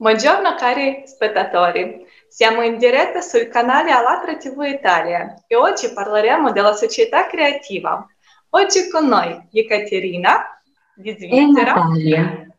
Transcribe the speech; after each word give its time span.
Buongiorno 0.00 0.54
cari 0.54 1.02
spettatori, 1.04 2.06
siamo 2.26 2.62
in 2.62 2.78
diretta 2.78 3.20
sul 3.20 3.48
canale 3.48 3.90
Alatra 3.90 4.34
TV 4.38 4.62
Italia 4.62 5.34
e 5.46 5.56
oggi 5.56 5.92
parleremo 5.92 6.52
della 6.52 6.72
società 6.72 7.26
creativa. 7.26 8.06
Oggi 8.48 8.88
con 8.88 9.08
noi 9.08 9.38
Ekaterina 9.52 10.58
di 10.94 11.14
Svizzera. 11.18 11.74
E 11.74 11.74
Natalia. 11.74 12.49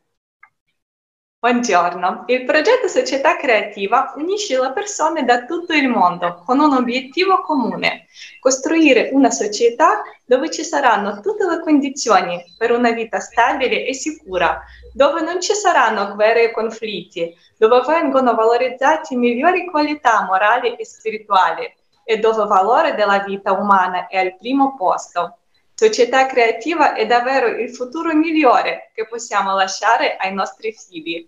Buongiorno, 1.44 2.26
il 2.28 2.46
progetto 2.46 2.88
Società 2.88 3.36
Creativa 3.36 4.14
unisce 4.16 4.62
le 4.62 4.72
persone 4.74 5.26
da 5.26 5.46
tutto 5.46 5.74
il 5.74 5.88
mondo 5.88 6.44
con 6.46 6.60
un 6.60 6.72
obiettivo 6.72 7.42
comune, 7.42 8.06
costruire 8.40 9.10
una 9.12 9.32
società 9.32 10.04
dove 10.24 10.52
ci 10.52 10.64
saranno 10.64 11.20
tutte 11.20 11.48
le 11.48 11.60
condizioni 11.62 12.40
per 12.56 12.70
una 12.70 12.92
vita 12.92 13.20
stabile 13.20 13.88
e 13.88 13.96
sicura, 13.96 14.62
dove 14.94 15.22
non 15.22 15.42
ci 15.42 15.56
saranno 15.56 16.14
guerre 16.14 16.44
e 16.44 16.52
conflitti, 16.52 17.36
dove 17.58 17.82
vengono 17.88 18.36
valorizzate 18.36 19.16
migliori 19.16 19.66
qualità 19.66 20.24
morali 20.26 20.76
e 20.76 20.86
spirituali 20.86 21.68
e 22.04 22.18
dove 22.20 22.44
il 22.44 22.48
valore 22.50 22.94
della 22.94 23.18
vita 23.18 23.54
umana 23.54 24.06
è 24.06 24.20
al 24.20 24.36
primo 24.38 24.76
posto. 24.78 25.38
Società 25.82 26.28
creativa 26.28 26.94
è 26.94 27.08
davvero 27.08 27.48
il 27.48 27.72
futuro 27.72 28.14
migliore 28.14 28.92
che 28.94 29.08
possiamo 29.08 29.56
lasciare 29.56 30.16
ai 30.16 30.32
nostri 30.32 30.72
figli. 30.74 31.28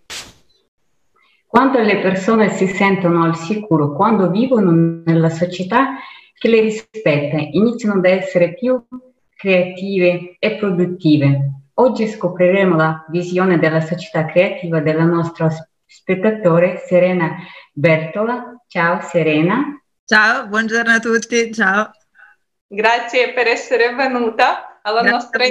Quando 1.48 1.80
le 1.80 1.98
persone 1.98 2.52
si 2.52 2.68
sentono 2.68 3.24
al 3.24 3.36
sicuro, 3.36 3.96
quando 3.96 4.30
vivono 4.30 5.02
nella 5.06 5.30
società 5.30 5.96
che 6.38 6.50
le 6.50 6.62
rispetta, 6.62 7.38
iniziano 7.38 7.96
ad 7.96 8.06
essere 8.06 8.54
più 8.54 8.80
creative 9.36 10.36
e 10.38 10.56
produttive. 10.58 11.40
Oggi 11.74 12.08
scopriremo 12.08 12.76
la 12.76 13.08
visione 13.10 13.58
della 13.58 13.82
società 13.82 14.26
creativa 14.26 14.82
della 14.82 15.06
nostra 15.06 15.50
spettatore 15.84 16.78
Serena 16.86 17.38
Bertola. 17.72 18.64
Ciao 18.68 19.02
Serena. 19.02 19.82
Ciao, 20.06 20.46
buongiorno 20.46 20.92
a 20.92 21.00
tutti, 21.00 21.52
ciao. 21.52 21.92
Grazie 22.74 23.34
per 23.34 23.48
essere 23.48 23.94
venuta 23.94 24.80
alla 24.82 25.02
Grazie 25.02 25.12
nostra 25.12 25.46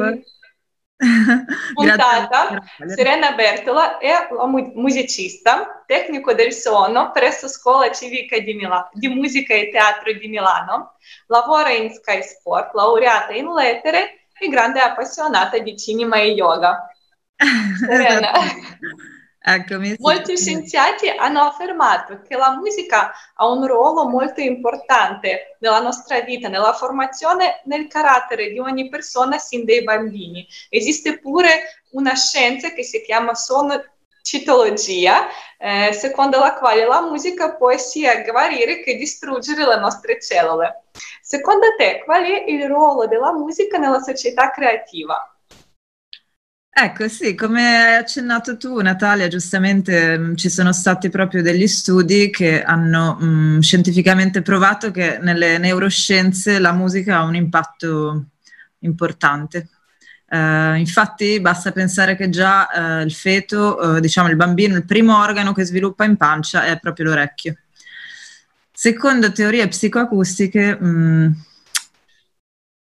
puntata. 1.73 2.63
Serena 2.89 3.33
Bertola 3.33 3.99
è 3.99 4.29
musicista, 4.75 5.85
tecnico 5.87 6.35
del 6.35 6.53
suono 6.53 7.13
presso 7.13 7.47
Scuola 7.47 7.93
Civica 7.93 8.39
di, 8.41 8.55
Mila- 8.55 8.89
di 8.93 9.07
Musica 9.07 9.55
e 9.55 9.71
Teatro 9.71 10.13
di 10.13 10.27
Milano, 10.27 10.97
lavora 11.27 11.71
in 11.71 11.93
Sky 11.93 12.23
Sport, 12.23 12.75
laureata 12.75 13.33
in 13.33 13.53
lettere 13.53 14.27
e 14.37 14.49
grande 14.49 14.81
appassionata 14.81 15.59
di 15.59 15.77
cinema 15.77 16.17
e 16.17 16.33
yoga. 16.33 16.89
Serena. 17.87 18.33
Eccomi. 19.45 19.97
Molti 19.99 20.37
scienziati 20.37 21.09
hanno 21.09 21.41
affermato 21.41 22.23
che 22.23 22.37
la 22.37 22.55
musica 22.57 23.13
ha 23.35 23.49
un 23.49 23.67
ruolo 23.67 24.09
molto 24.09 24.41
importante 24.41 25.57
nella 25.59 25.81
nostra 25.81 26.21
vita, 26.21 26.49
nella 26.49 26.73
formazione 26.73 27.61
nel 27.65 27.89
carattere 27.89 28.51
di 28.51 28.61
ogni 28.61 28.89
persona 28.89 29.39
sin 29.39 29.65
dai 29.65 29.83
bambini. 29.83 30.47
Esiste 30.69 31.19
pure 31.19 31.83
una 31.91 32.15
scienza 32.15 32.71
che 32.71 32.85
si 32.85 33.03
chiama 33.03 33.35
sonocitologia, 33.35 35.27
eh, 35.59 35.93
secondo 35.93 36.39
la 36.39 36.55
quale 36.55 36.85
la 36.87 37.03
musica 37.03 37.57
può 37.57 37.77
sia 37.77 38.23
guarire 38.23 38.81
che 38.85 38.95
distruggere 38.95 39.67
le 39.67 39.79
nostre 39.81 40.21
cellule. 40.21 40.85
Secondo 41.21 41.67
te, 41.77 42.03
qual 42.05 42.23
è 42.23 42.45
il 42.47 42.65
ruolo 42.69 43.09
della 43.09 43.33
musica 43.33 43.77
nella 43.77 44.01
società 44.01 44.53
creativa? 44.53 45.32
Ecco, 46.75 47.07
sì, 47.07 47.35
come 47.35 47.61
hai 47.61 47.97
accennato 47.97 48.57
tu, 48.57 48.81
Natalia, 48.81 49.29
giustamente 49.29 50.17
mh, 50.17 50.23
mm, 50.31 50.35
ci 50.37 50.49
sono 50.49 50.73
stati 50.73 51.11
proprio 51.11 51.43
degli 51.43 51.67
studi 51.67 52.31
che 52.31 52.63
hanno 52.63 53.19
mh, 53.21 53.27
mm, 53.27 53.59
scientificamente 53.59 54.41
provato 54.41 54.91
che 54.91 55.19
nelle 55.21 55.59
neuroscienze 55.59 56.59
la 56.59 56.73
musica 56.73 57.19
ha 57.19 57.25
un 57.25 57.35
impatto 57.35 58.25
importante. 58.81 59.69
Uh, 60.33 60.77
infatti 60.77 61.39
basta 61.41 61.73
pensare 61.73 62.17
che 62.17 62.31
già 62.31 62.67
uh, 62.73 63.05
il 63.05 63.13
feto, 63.13 63.77
uh, 63.79 64.01
diciamo 64.01 64.31
il 64.31 64.37
bambino, 64.37 64.75
il 64.75 64.87
primo 64.87 65.19
organo 65.19 65.53
che 65.53 65.65
sviluppa 65.65 66.05
in 66.05 66.17
pancia 66.17 66.65
è 66.65 66.79
proprio 66.81 67.07
l'orecchio. 67.07 67.55
Secondo 68.73 69.31
teorie 69.31 69.69
psicoacustiche, 69.69 70.75
mh, 70.81 70.87
mm, 70.89 71.33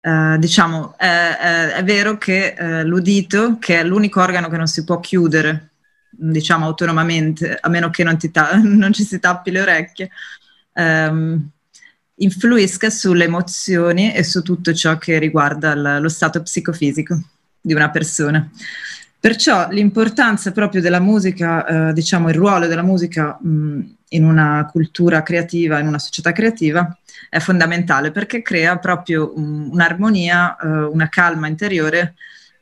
Uh, 0.05 0.37
diciamo, 0.37 0.93
è, 0.97 1.07
è, 1.07 1.67
è, 1.77 1.83
vero 1.83 2.19
che 2.19 2.55
uh, 2.55 2.87
l'udito, 2.87 3.57
che 3.57 3.79
è 3.79 3.83
l'unico 3.83 4.21
organo 4.21 4.49
che 4.49 4.57
non 4.57 4.67
si 4.67 4.83
può 4.83 4.99
chiudere, 4.99 5.71
diciamo, 6.11 6.65
autonomamente, 6.65 7.57
a 7.59 7.67
meno 7.69 7.89
che 7.89 8.03
non, 8.03 8.15
ta- 8.31 8.53
non 8.61 8.93
ci 8.93 9.03
si 9.03 9.19
tappi 9.19 9.49
le 9.49 9.61
orecchie, 9.61 10.11
um, 10.73 11.49
influisca 12.17 12.91
sulle 12.91 13.23
emozioni 13.23 14.13
e 14.13 14.23
su 14.23 14.43
tutto 14.43 14.75
ciò 14.75 14.99
che 14.99 15.17
riguarda 15.17 15.73
l- 15.73 16.01
lo 16.01 16.09
stato 16.09 16.39
psicofisico 16.43 17.19
di 17.59 17.73
una 17.73 17.89
persona. 17.89 18.47
Perciò 19.19 19.69
l'importanza 19.71 20.51
proprio 20.51 20.81
della 20.81 20.99
musica, 20.99 21.65
uh, 21.89 21.93
diciamo, 21.93 22.29
il 22.29 22.35
ruolo 22.35 22.67
della 22.67 22.83
musica 22.83 23.39
mh, 23.41 23.94
in 24.09 24.25
una 24.25 24.67
cultura 24.71 25.23
creativa, 25.23 25.79
in 25.79 25.87
una 25.87 25.99
società 25.99 26.31
creativa, 26.31 26.97
è 27.29 27.39
fondamentale 27.39 28.11
perché 28.11 28.41
crea 28.41 28.77
proprio 28.77 29.33
un, 29.35 29.69
un'armonia, 29.71 30.57
uh, 30.59 30.67
una 30.91 31.09
calma 31.09 31.47
interiore 31.47 32.15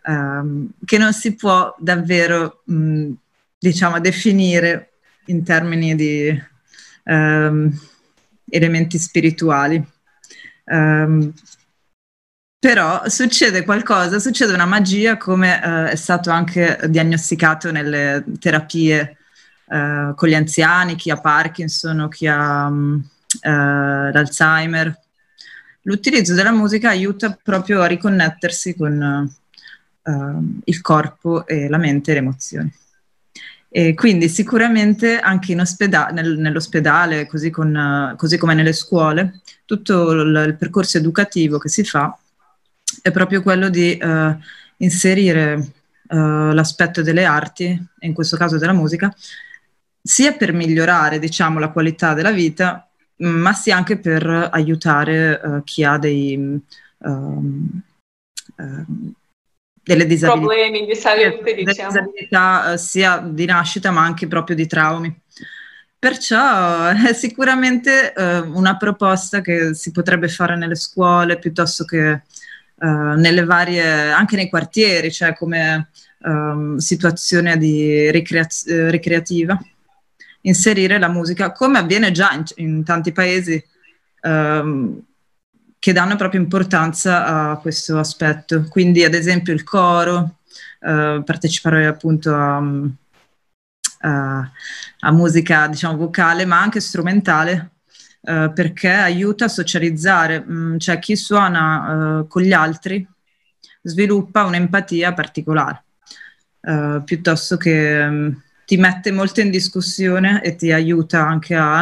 um, 0.05 0.69
che 0.85 0.97
non 0.97 1.13
si 1.13 1.35
può 1.35 1.75
davvero, 1.77 2.61
mh, 2.65 3.11
diciamo, 3.57 3.99
definire 3.99 4.93
in 5.25 5.43
termini 5.43 5.95
di 5.95 6.41
um, 7.05 7.71
elementi 8.49 8.97
spirituali. 8.97 9.83
Um, 10.65 11.33
però 12.57 13.09
succede 13.09 13.65
qualcosa, 13.65 14.19
succede 14.19 14.53
una 14.53 14.65
magia 14.65 15.17
come 15.17 15.59
uh, 15.61 15.89
è 15.89 15.95
stato 15.95 16.29
anche 16.29 16.79
diagnosticato 16.87 17.71
nelle 17.71 18.23
terapie 18.39 19.17
uh, 19.65 20.13
con 20.15 20.29
gli 20.29 20.35
anziani, 20.35 20.95
chi 20.95 21.09
ha 21.11 21.19
Parkinson 21.19 21.99
o 21.99 22.07
chi 22.07 22.27
ha 22.27 22.67
um, 22.67 23.03
uh, 23.41 23.49
l'Alzheimer. 23.49 24.99
L'utilizzo 25.83 26.33
della 26.33 26.51
musica 26.51 26.89
aiuta 26.89 27.37
proprio 27.41 27.81
a 27.81 27.87
riconnettersi 27.87 28.75
con 28.75 29.31
il 30.65 30.81
corpo 30.81 31.47
e 31.47 31.69
la 31.69 31.77
mente 31.77 32.11
e 32.11 32.13
le 32.13 32.19
emozioni. 32.19 32.73
E 33.69 33.93
quindi 33.95 34.29
sicuramente 34.29 35.19
anche 35.19 35.59
ospeda- 35.59 36.09
nel, 36.09 36.37
nell'ospedale, 36.37 37.25
così, 37.25 37.49
con, 37.49 38.13
così, 38.17 38.37
come 38.37 38.53
nelle 38.53 38.73
scuole, 38.73 39.39
tutto 39.65 40.11
il, 40.11 40.45
il 40.47 40.55
percorso 40.57 40.97
educativo 40.97 41.57
che 41.57 41.69
si 41.69 41.83
fa 41.83 42.17
è 43.01 43.11
proprio 43.11 43.41
quello 43.41 43.69
di 43.69 43.97
uh, 43.99 44.37
inserire 44.77 45.53
uh, 46.09 46.51
l'aspetto 46.51 47.01
delle 47.01 47.25
arti, 47.25 47.63
e 47.99 48.05
in 48.05 48.13
questo 48.13 48.37
caso 48.37 48.57
della 48.57 48.73
musica, 48.73 49.11
sia 50.03 50.33
per 50.33 50.51
migliorare 50.51 51.17
diciamo, 51.17 51.59
la 51.59 51.69
qualità 51.69 52.13
della 52.13 52.31
vita, 52.31 52.87
ma 53.17 53.53
sia 53.53 53.77
anche 53.77 53.97
per 53.97 54.49
aiutare 54.51 55.39
uh, 55.41 55.63
chi 55.63 55.83
ha 55.85 55.97
dei, 55.97 56.61
um, 56.97 57.81
delle 59.81 60.05
disabilità, 60.05 60.53
problemi 60.53 60.85
di 60.85 60.95
salute, 60.95 61.55
diciamo. 61.55 61.89
disabilità 61.89 62.77
sia 62.77 63.17
di 63.17 63.45
nascita 63.45 63.91
ma 63.91 64.03
anche 64.03 64.27
proprio 64.27 64.55
di 64.55 64.67
traumi. 64.67 65.21
Perciò 65.97 66.87
è 66.87 67.13
sicuramente 67.15 68.13
una 68.17 68.75
proposta 68.75 69.39
che 69.39 69.73
si 69.73 69.91
potrebbe 69.91 70.27
fare 70.27 70.57
nelle 70.57 70.75
scuole 70.75 71.39
piuttosto 71.39 71.85
che 71.85 72.23
uh, 72.75 73.13
nelle 73.15 73.45
varie, 73.45 74.11
anche 74.11 74.35
nei 74.35 74.49
quartieri, 74.49 75.11
cioè 75.11 75.33
come 75.33 75.89
um, 76.23 76.77
situazione 76.77 77.57
di 77.57 78.11
ricreaz- 78.11 78.89
ricreativa, 78.89 79.57
inserire 80.43 80.97
la 80.99 81.09
musica, 81.09 81.51
come 81.51 81.79
avviene 81.79 82.11
già 82.11 82.31
in, 82.31 82.43
in 82.55 82.83
tanti 82.83 83.11
paesi 83.11 83.63
um, 84.21 85.01
che 85.77 85.93
danno 85.93 86.15
proprio 86.15 86.41
importanza 86.41 87.51
a 87.51 87.57
questo 87.57 87.99
aspetto. 87.99 88.63
Quindi, 88.69 89.03
ad 89.03 89.13
esempio, 89.13 89.53
il 89.53 89.63
coro, 89.63 90.37
uh, 90.79 91.23
partecipare 91.23 91.85
appunto 91.85 92.33
a, 92.33 92.61
a, 93.99 94.51
a 94.99 95.11
musica, 95.11 95.67
diciamo, 95.67 95.97
vocale, 95.97 96.45
ma 96.45 96.61
anche 96.61 96.79
strumentale, 96.79 97.73
eh, 98.25 98.51
perché 98.55 98.89
aiuta 98.89 99.45
a 99.45 99.49
socializzare, 99.49 100.45
mm, 100.47 100.77
cioè 100.77 100.97
chi 100.99 101.17
suona 101.17 102.19
uh, 102.19 102.27
con 102.27 102.41
gli 102.41 102.53
altri 102.53 103.05
sviluppa 103.81 104.45
un'empatia 104.45 105.13
particolare, 105.13 105.83
uh, 106.61 107.03
piuttosto 107.03 107.57
che 107.57 108.01
um, 108.01 108.41
ti 108.65 108.77
mette 108.77 109.11
molto 109.11 109.41
in 109.41 109.49
discussione 109.49 110.41
e 110.43 110.55
ti 110.55 110.71
aiuta 110.71 111.25
anche 111.25 111.55
a, 111.55 111.81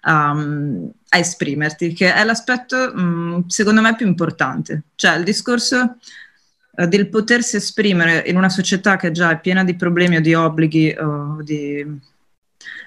a, 0.00 0.30
a 0.30 1.18
esprimerti, 1.18 1.92
che 1.92 2.12
è 2.12 2.24
l'aspetto 2.24 2.92
um, 2.94 3.46
secondo 3.46 3.80
me 3.80 3.94
più 3.94 4.06
importante, 4.06 4.84
cioè 4.94 5.16
il 5.16 5.24
discorso 5.24 5.96
del 6.70 7.08
potersi 7.08 7.56
esprimere 7.56 8.22
in 8.26 8.36
una 8.36 8.48
società 8.48 8.96
che 8.96 9.10
già 9.10 9.30
è 9.30 9.40
piena 9.40 9.64
di 9.64 9.74
problemi 9.74 10.16
o 10.16 10.20
di 10.20 10.34
obblighi 10.34 10.96
o 10.98 11.42
di 11.42 11.84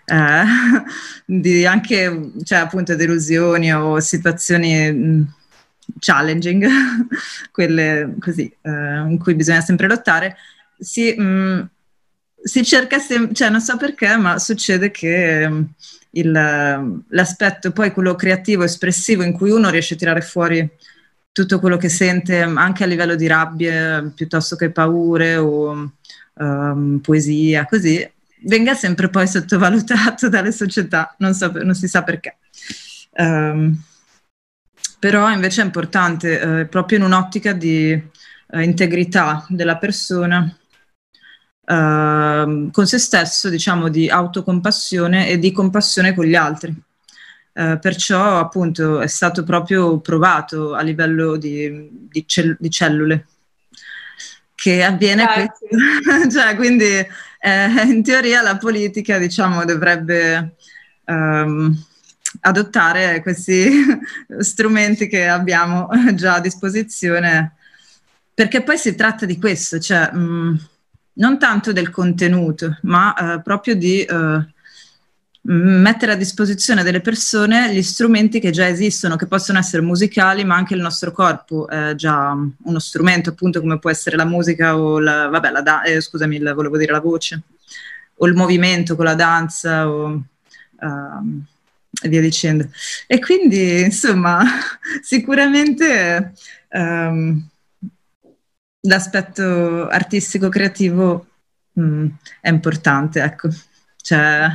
eh, 0.05 0.43
di 1.25 1.65
anche 1.65 2.31
cioè, 2.43 2.59
appunto 2.59 2.95
delusioni 2.95 3.73
o 3.73 3.99
situazioni 3.99 4.91
mh, 4.91 5.33
challenging, 5.99 6.65
quelle 7.51 8.15
così 8.19 8.53
eh, 8.61 8.69
in 8.71 9.17
cui 9.19 9.35
bisogna 9.35 9.61
sempre 9.61 9.87
lottare, 9.87 10.37
si, 10.77 11.13
mh, 11.13 11.69
si 12.43 12.63
cerca 12.63 12.99
sempre, 12.99 13.33
cioè 13.33 13.49
non 13.49 13.61
so 13.61 13.77
perché, 13.77 14.15
ma 14.17 14.37
succede 14.39 14.91
che 14.91 15.49
il, 16.09 16.31
l'aspetto 17.07 17.71
poi 17.71 17.91
quello 17.91 18.15
creativo, 18.15 18.63
espressivo, 18.63 19.23
in 19.23 19.33
cui 19.33 19.51
uno 19.51 19.69
riesce 19.69 19.93
a 19.93 19.97
tirare 19.97 20.21
fuori 20.21 20.69
tutto 21.31 21.59
quello 21.59 21.77
che 21.77 21.89
sente 21.89 22.41
anche 22.41 22.83
a 22.83 22.87
livello 22.87 23.15
di 23.15 23.25
rabbie 23.25 24.11
piuttosto 24.15 24.55
che 24.55 24.69
paure 24.69 25.35
o 25.37 25.93
um, 26.33 26.99
poesia, 27.01 27.65
così, 27.65 28.07
venga 28.45 28.75
sempre 28.75 29.09
poi 29.09 29.27
sottovalutato 29.27 30.27
dalle 30.29 30.51
società, 30.51 31.15
non, 31.19 31.33
so, 31.33 31.51
non 31.51 31.73
si 31.73 31.87
sa 31.87 32.03
perché. 32.03 32.37
Um, 33.15 33.81
però 34.99 35.29
invece 35.31 35.61
è 35.61 35.65
importante, 35.65 36.59
eh, 36.59 36.65
proprio 36.65 36.97
in 36.97 37.03
un'ottica 37.03 37.51
di 37.51 37.91
eh, 37.91 38.63
integrità 38.63 39.45
della 39.49 39.77
persona, 39.77 40.55
eh, 41.65 42.69
con 42.71 42.87
se 42.87 42.97
stesso, 42.97 43.49
diciamo, 43.49 43.89
di 43.89 44.09
autocompassione 44.09 45.29
e 45.29 45.39
di 45.39 45.51
compassione 45.51 46.13
con 46.13 46.25
gli 46.25 46.35
altri. 46.35 46.75
Eh, 47.55 47.77
perciò 47.79 48.39
appunto 48.39 48.99
è 48.99 49.05
stato 49.05 49.43
proprio 49.43 49.99
provato 49.99 50.73
a 50.73 50.81
livello 50.81 51.37
di, 51.37 51.87
di, 52.09 52.23
cell- 52.27 52.57
di 52.59 52.69
cellule. 52.69 53.27
Che 54.55 54.83
avviene 54.83 55.53
cioè, 56.31 56.55
quindi 56.55 56.85
eh, 56.85 57.81
in 57.85 58.01
teoria 58.01 58.41
la 58.41 58.57
politica 58.57 59.17
diciamo 59.17 59.65
dovrebbe 59.65 60.55
um, 61.05 61.75
adottare 62.41 63.21
questi 63.21 63.69
strumenti 64.39 65.07
che 65.07 65.27
abbiamo 65.27 65.89
già 66.15 66.35
a 66.35 66.41
disposizione 66.41 67.55
perché 68.33 68.63
poi 68.63 68.77
si 68.77 68.95
tratta 68.95 69.25
di 69.27 69.37
questo, 69.37 69.79
cioè 69.79 70.11
mh, 70.11 70.69
non 71.13 71.37
tanto 71.37 71.71
del 71.71 71.89
contenuto, 71.89 72.77
ma 72.83 73.13
uh, 73.17 73.41
proprio 73.41 73.75
di 73.75 74.05
uh, 74.09 74.43
mettere 75.45 76.13
a 76.13 76.15
disposizione 76.15 76.83
delle 76.83 77.01
persone 77.01 77.73
gli 77.73 77.81
strumenti 77.81 78.39
che 78.39 78.51
già 78.51 78.67
esistono, 78.67 79.15
che 79.15 79.27
possono 79.27 79.59
essere 79.59 79.81
musicali, 79.81 80.43
ma 80.45 80.55
anche 80.55 80.73
il 80.73 80.81
nostro 80.81 81.11
corpo 81.11 81.67
è 81.67 81.93
già 81.95 82.35
uno 82.63 82.79
strumento, 82.79 83.29
appunto 83.29 83.59
come 83.59 83.79
può 83.79 83.89
essere 83.89 84.15
la 84.15 84.25
musica 84.25 84.77
o 84.77 84.99
la, 84.99 85.27
vabbè, 85.27 85.51
la 85.51 85.61
da- 85.61 85.83
eh, 85.83 85.99
scusami, 85.99 86.39
la, 86.39 86.53
volevo 86.53 86.77
dire 86.77 86.93
la 86.93 87.01
voce, 87.01 87.41
o 88.15 88.27
il 88.27 88.35
movimento 88.35 88.95
con 88.95 89.05
la 89.05 89.15
danza, 89.15 89.89
o, 89.89 90.23
uh, 90.79 91.43
e 92.01 92.09
via 92.09 92.21
dicendo. 92.21 92.69
E 93.05 93.19
quindi, 93.19 93.81
insomma, 93.81 94.43
sicuramente 95.03 96.33
um, 96.69 97.47
l'aspetto 98.85 99.87
artistico-creativo 99.87 101.25
mm, 101.79 102.07
è 102.41 102.49
importante, 102.49 103.21
ecco. 103.21 103.49
Cioè, 103.97 104.47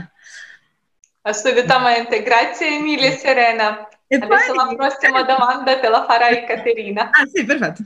Assolutamente, 1.22 2.22
grazie 2.22 2.80
mille 2.80 3.10
Serena. 3.12 3.86
E 4.06 4.16
Adesso 4.16 4.54
poi... 4.54 4.66
la 4.66 4.74
prossima 4.74 5.22
domanda 5.22 5.78
te 5.78 5.88
la 5.88 6.04
farai 6.04 6.44
Caterina. 6.48 7.10
Ah 7.10 7.26
sì, 7.26 7.44
perfetto. 7.44 7.82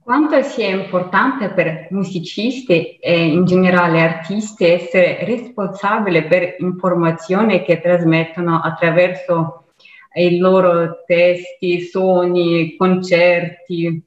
Quanto 0.00 0.42
sia 0.42 0.68
importante 0.68 1.50
per 1.50 1.86
musicisti 1.90 2.96
e 2.96 3.24
in 3.24 3.44
generale 3.44 4.00
artisti 4.00 4.64
essere 4.64 5.24
responsabili 5.24 6.26
per 6.26 6.56
informazioni 6.58 7.62
che 7.62 7.80
trasmettono 7.80 8.60
attraverso 8.60 9.66
i 10.14 10.38
loro 10.38 11.04
testi, 11.06 11.82
suoni, 11.82 12.76
concerti, 12.76 14.02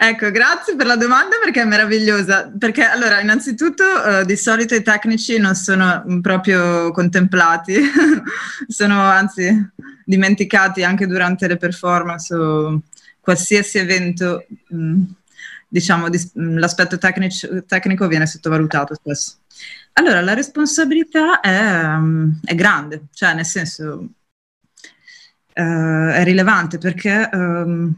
Ecco, 0.00 0.30
grazie 0.30 0.74
per 0.74 0.86
la 0.86 0.96
domanda 0.96 1.36
perché 1.42 1.62
è 1.62 1.64
meravigliosa. 1.64 2.52
Perché 2.56 2.84
allora, 2.84 3.20
innanzitutto, 3.20 3.84
uh, 3.84 4.24
di 4.24 4.36
solito 4.36 4.74
i 4.74 4.82
tecnici 4.82 5.38
non 5.38 5.54
sono 5.54 6.04
proprio 6.20 6.90
contemplati, 6.90 7.74
sono 8.66 9.00
anzi 9.00 9.70
dimenticati 10.04 10.82
anche 10.82 11.06
durante 11.06 11.46
le 11.46 11.56
performance 11.56 12.34
o 12.34 12.82
qualsiasi 13.20 13.78
evento. 13.78 14.46
Mh, 14.68 14.76
mm, 14.76 15.02
diciamo, 15.68 16.08
di, 16.08 16.18
mh, 16.34 16.42
mm, 16.42 16.58
l'aspetto 16.58 16.98
tecnic- 16.98 17.64
tecnico 17.66 18.08
viene 18.08 18.26
sottovalutato 18.26 18.94
spesso. 18.94 19.38
Allora, 19.94 20.20
la 20.20 20.34
responsabilità 20.34 21.40
è, 21.40 21.84
um, 21.94 22.40
è 22.44 22.54
grande, 22.54 23.06
cioè 23.12 23.34
nel 23.34 23.44
senso 23.46 24.08
uh, 25.54 26.10
è 26.10 26.22
rilevante 26.24 26.78
perché. 26.78 27.28
Um, 27.32 27.94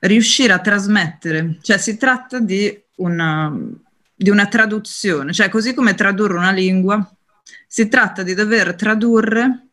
riuscire 0.00 0.52
a 0.52 0.60
trasmettere, 0.60 1.58
cioè 1.62 1.78
si 1.78 1.96
tratta 1.96 2.38
di 2.38 2.82
una, 2.96 3.54
di 4.14 4.30
una 4.30 4.46
traduzione, 4.46 5.32
cioè 5.32 5.48
così 5.48 5.74
come 5.74 5.94
tradurre 5.94 6.36
una 6.36 6.52
lingua, 6.52 7.16
si 7.66 7.88
tratta 7.88 8.22
di 8.22 8.34
dover 8.34 8.74
tradurre, 8.74 9.68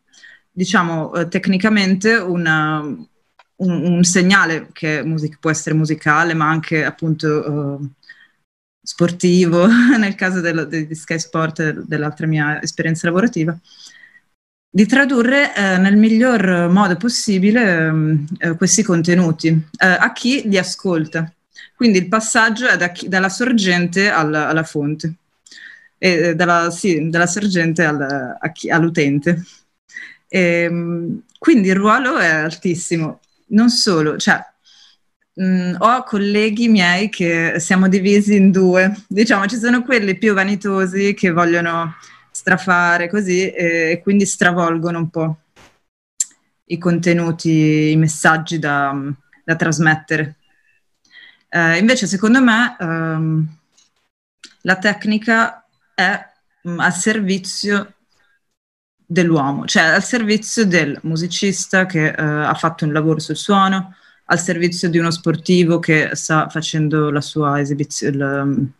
diciamo 0.51 1.13
eh, 1.13 1.27
tecnicamente, 1.27 2.15
una, 2.15 2.79
un, 2.79 3.05
un, 3.55 4.03
segnale 4.03 4.69
che 4.73 5.03
music- 5.03 5.39
può 5.39 5.49
essere 5.49 5.75
musicale, 5.75 6.33
ma 6.33 6.49
anche 6.49 6.83
appunto 6.83 7.79
eh, 7.79 7.87
sportivo, 8.81 9.67
nel 9.97 10.15
caso 10.15 10.41
del, 10.41 10.67
di 10.67 10.95
Sky 10.95 11.19
Sport, 11.19 11.71
dell'altra 11.85 12.27
mia 12.27 12.61
esperienza 12.61 13.07
lavorativa, 13.07 13.57
di 14.77 14.85
tradurre 14.85 15.55
eh, 15.55 15.77
nel 15.79 15.97
miglior 15.97 16.69
modo 16.69 16.97
possibile 16.97 17.91
mm, 17.91 18.25
eh, 18.37 18.55
questi 18.55 18.83
contenuti 18.83 19.47
eh, 19.47 19.87
a 19.87 20.13
chi 20.13 20.47
li 20.47 20.55
ascolta. 20.55 21.33
Quindi 21.75 21.97
il 21.97 22.07
passaggio 22.07 22.67
è 22.67 22.77
da 22.77 22.91
chi, 22.91 23.07
dalla 23.07 23.29
sorgente 23.29 24.07
alla, 24.11 24.47
alla 24.47 24.61
fonte, 24.61 25.15
e, 25.97 26.11
eh, 26.11 26.35
dalla, 26.35 26.69
sì, 26.69 27.09
dalla 27.09 27.25
sorgente 27.25 27.83
al, 27.83 28.37
chi, 28.53 28.69
all'utente. 28.69 29.43
E, 30.27 30.39
ehm, 30.39 31.23
quindi 31.39 31.69
il 31.69 31.75
ruolo 31.75 32.19
è 32.19 32.27
altissimo. 32.27 33.21
Non 33.47 33.69
solo, 33.71 34.17
cioè, 34.17 34.39
mh, 35.33 35.43
mm, 35.43 35.75
ho 35.79 36.03
colleghi 36.03 36.67
miei 36.67 37.09
che 37.09 37.55
siamo 37.57 37.87
divisi 37.87 38.35
in 38.35 38.51
due. 38.51 38.95
Diciamo, 39.07 39.47
ci 39.47 39.57
sono 39.57 39.81
quelli 39.81 40.15
più 40.19 40.35
vanitosi 40.35 41.15
che 41.15 41.31
vogliono 41.31 41.95
strafare 42.47 43.09
così 43.09 43.49
e 43.49 43.99
quindi 44.01 44.25
stravolgono 44.25 44.99
un 44.99 45.09
po' 45.09 45.37
i 46.69 46.77
contenuti, 46.77 47.91
i 47.91 47.97
messaggi 47.97 48.57
da, 48.57 48.95
da 49.43 49.55
trasmettere. 49.57 50.35
Eh, 51.49 51.77
invece 51.77 52.07
secondo 52.07 52.41
me 52.41 52.75
ehm, 52.79 53.47
la 54.61 54.77
tecnica 54.77 55.65
è 55.93 56.25
mh, 56.61 56.71
mm, 56.71 56.79
al 56.79 56.93
servizio 56.93 57.93
dell'uomo, 59.05 59.65
cioè 59.65 59.83
al 59.83 60.03
servizio 60.03 60.65
del 60.65 60.97
musicista 61.03 61.85
che 61.85 62.07
eh, 62.07 62.21
ha 62.21 62.53
fatto 62.53 62.85
un 62.85 62.93
lavoro 62.93 63.19
sul 63.19 63.37
suono, 63.37 63.93
al 64.25 64.39
servizio 64.39 64.89
di 64.89 64.97
uno 64.97 65.11
sportivo 65.11 65.79
che 65.79 66.11
sta 66.13 66.49
facendo 66.49 67.09
la 67.09 67.21
sua 67.21 67.59
esibizione, 67.59 68.73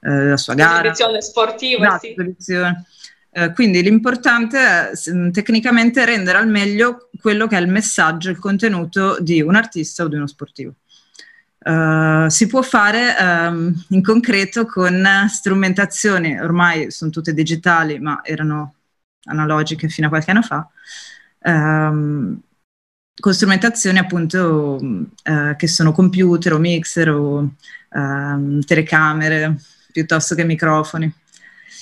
eh, 0.00 0.24
la 0.24 0.36
sua 0.36 0.54
gara. 0.54 0.90
Esibizione 0.90 1.22
sportiva, 1.22 1.86
esatto, 1.86 2.06
sì. 2.06 2.12
Esibizione. 2.12 2.86
Eh, 3.30 3.52
quindi 3.52 3.82
l'importante 3.82 4.58
è 4.58 4.90
tecnicamente 5.30 6.04
rendere 6.04 6.38
al 6.38 6.48
meglio 6.48 7.10
quello 7.20 7.46
che 7.46 7.56
è 7.56 7.60
il 7.60 7.68
messaggio, 7.68 8.30
il 8.30 8.38
contenuto 8.38 9.18
di 9.20 9.40
un 9.42 9.54
artista 9.54 10.04
o 10.04 10.08
di 10.08 10.16
uno 10.16 10.26
sportivo. 10.26 10.74
Uh, 11.60 12.28
si 12.28 12.46
può 12.46 12.62
fare 12.62 13.14
um, 13.20 13.84
in 13.88 14.02
concreto 14.02 14.64
con 14.64 15.06
strumentazioni, 15.28 16.38
ormai 16.40 16.90
sono 16.90 17.10
tutte 17.10 17.34
digitali, 17.34 17.98
ma 17.98 18.20
erano 18.24 18.74
analogiche 19.24 19.88
fino 19.88 20.06
a 20.06 20.10
qualche 20.10 20.30
anno 20.30 20.42
fa, 20.42 20.66
um, 21.42 22.40
con 23.20 23.34
strumentazioni 23.34 23.98
appunto 23.98 24.78
uh, 24.80 25.56
che 25.56 25.66
sono 25.66 25.92
computer 25.92 26.54
o 26.54 26.58
mixer 26.58 27.10
o 27.10 27.54
um, 27.90 28.60
telecamere 28.60 29.56
piuttosto 29.92 30.34
che 30.34 30.44
microfoni. 30.44 31.12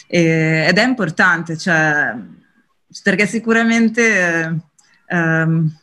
E, 0.07 0.67
ed 0.69 0.79
è 0.79 0.85
importante, 0.85 1.57
cioè, 1.57 2.15
perché 3.03 3.27
sicuramente, 3.27 4.59
ehm, 5.07 5.77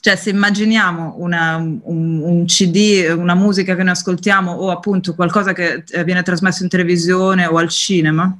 cioè, 0.00 0.16
se 0.16 0.30
immaginiamo 0.30 1.14
una, 1.18 1.56
un, 1.56 2.20
un, 2.20 2.44
CD, 2.46 3.12
una 3.16 3.34
musica 3.34 3.74
che 3.74 3.82
noi 3.82 3.92
ascoltiamo 3.92 4.52
o 4.52 4.70
appunto 4.70 5.14
qualcosa 5.14 5.52
che 5.52 5.84
viene 6.04 6.22
trasmesso 6.22 6.62
in 6.62 6.68
televisione 6.68 7.46
o 7.46 7.56
al 7.56 7.68
cinema, 7.68 8.36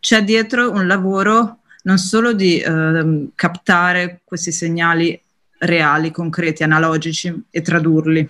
c'è 0.00 0.22
dietro 0.22 0.70
un 0.70 0.86
lavoro 0.86 1.58
non 1.82 1.98
solo 1.98 2.32
di 2.32 2.58
eh, 2.58 3.28
captare 3.34 4.20
questi 4.24 4.52
segnali 4.52 5.20
reali, 5.58 6.10
concreti, 6.10 6.62
analogici 6.62 7.44
e 7.50 7.62
tradurli 7.62 8.28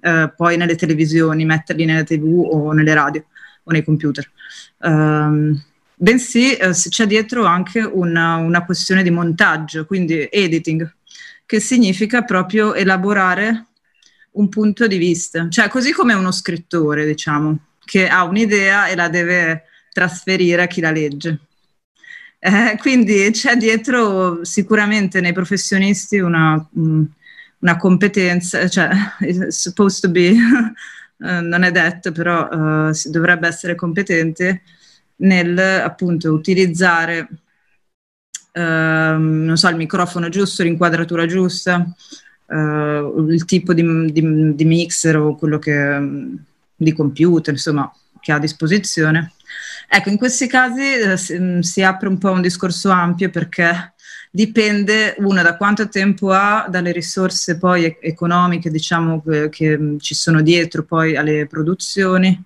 eh, 0.00 0.32
poi 0.36 0.56
nelle 0.56 0.74
televisioni, 0.76 1.44
metterli 1.44 1.84
nelle 1.84 2.04
tv 2.04 2.48
o 2.50 2.72
nelle 2.72 2.94
radio 2.94 3.24
o 3.68 3.72
nei 3.72 3.84
computer, 3.84 4.28
um, 4.78 5.62
bensì 5.94 6.54
eh, 6.54 6.70
c'è 6.70 7.06
dietro 7.06 7.44
anche 7.44 7.80
una, 7.80 8.36
una 8.36 8.64
questione 8.64 9.02
di 9.02 9.10
montaggio, 9.10 9.84
quindi 9.84 10.26
editing, 10.30 10.90
che 11.44 11.60
significa 11.60 12.22
proprio 12.22 12.74
elaborare 12.74 13.66
un 14.32 14.48
punto 14.48 14.86
di 14.86 14.96
vista, 14.96 15.48
cioè 15.48 15.68
così 15.68 15.92
come 15.92 16.14
uno 16.14 16.30
scrittore, 16.32 17.04
diciamo, 17.04 17.58
che 17.84 18.08
ha 18.08 18.24
un'idea 18.24 18.86
e 18.86 18.94
la 18.94 19.08
deve 19.08 19.64
trasferire 19.92 20.62
a 20.62 20.66
chi 20.66 20.80
la 20.80 20.90
legge. 20.90 21.38
Eh, 22.38 22.76
quindi 22.78 23.30
c'è 23.32 23.56
dietro 23.56 24.44
sicuramente 24.44 25.20
nei 25.20 25.32
professionisti 25.32 26.18
una, 26.18 26.64
una 26.72 27.76
competenza, 27.76 28.68
cioè 28.68 28.90
supposed 29.48 30.00
to 30.00 30.10
be, 30.10 30.34
eh, 31.20 31.40
non 31.40 31.62
è 31.62 31.70
detto, 31.70 32.12
però 32.12 32.88
eh, 32.88 32.92
dovrebbe 33.06 33.48
essere 33.48 33.74
competente 33.74 34.62
nel 35.16 35.58
appunto 35.58 36.32
utilizzare 36.32 37.28
ehm, 38.52 39.52
so, 39.54 39.68
il 39.68 39.76
microfono 39.76 40.28
giusto, 40.28 40.62
l'inquadratura 40.62 41.26
giusta, 41.26 41.84
eh, 42.46 43.12
il 43.28 43.44
tipo 43.44 43.72
di, 43.74 44.12
di, 44.12 44.54
di, 44.54 44.64
mixer 44.64 45.16
o 45.16 45.36
quello 45.36 45.58
che 45.58 46.00
di 46.76 46.92
computer, 46.92 47.52
insomma, 47.54 47.92
che 48.20 48.32
ha 48.32 48.36
a 48.36 48.40
disposizione. 48.40 49.32
Ecco, 49.88 50.10
in 50.10 50.18
questi 50.18 50.46
casi 50.46 50.82
eh, 50.82 51.16
si, 51.16 51.58
si 51.62 51.82
apre 51.82 52.08
un 52.08 52.18
po' 52.18 52.30
un 52.30 52.42
discorso 52.42 52.90
ampio 52.90 53.30
perché 53.30 53.94
dipende 54.30 55.14
uno 55.18 55.42
da 55.42 55.56
quanto 55.56 55.88
tempo 55.88 56.30
ha, 56.30 56.66
dalle 56.68 56.92
risorse 56.92 57.58
poi 57.58 57.96
economiche, 58.00 58.70
diciamo, 58.70 59.22
che, 59.22 59.48
che 59.48 59.96
ci 60.00 60.14
sono 60.14 60.42
dietro 60.42 60.84
poi 60.84 61.16
alle 61.16 61.46
produzioni, 61.46 62.42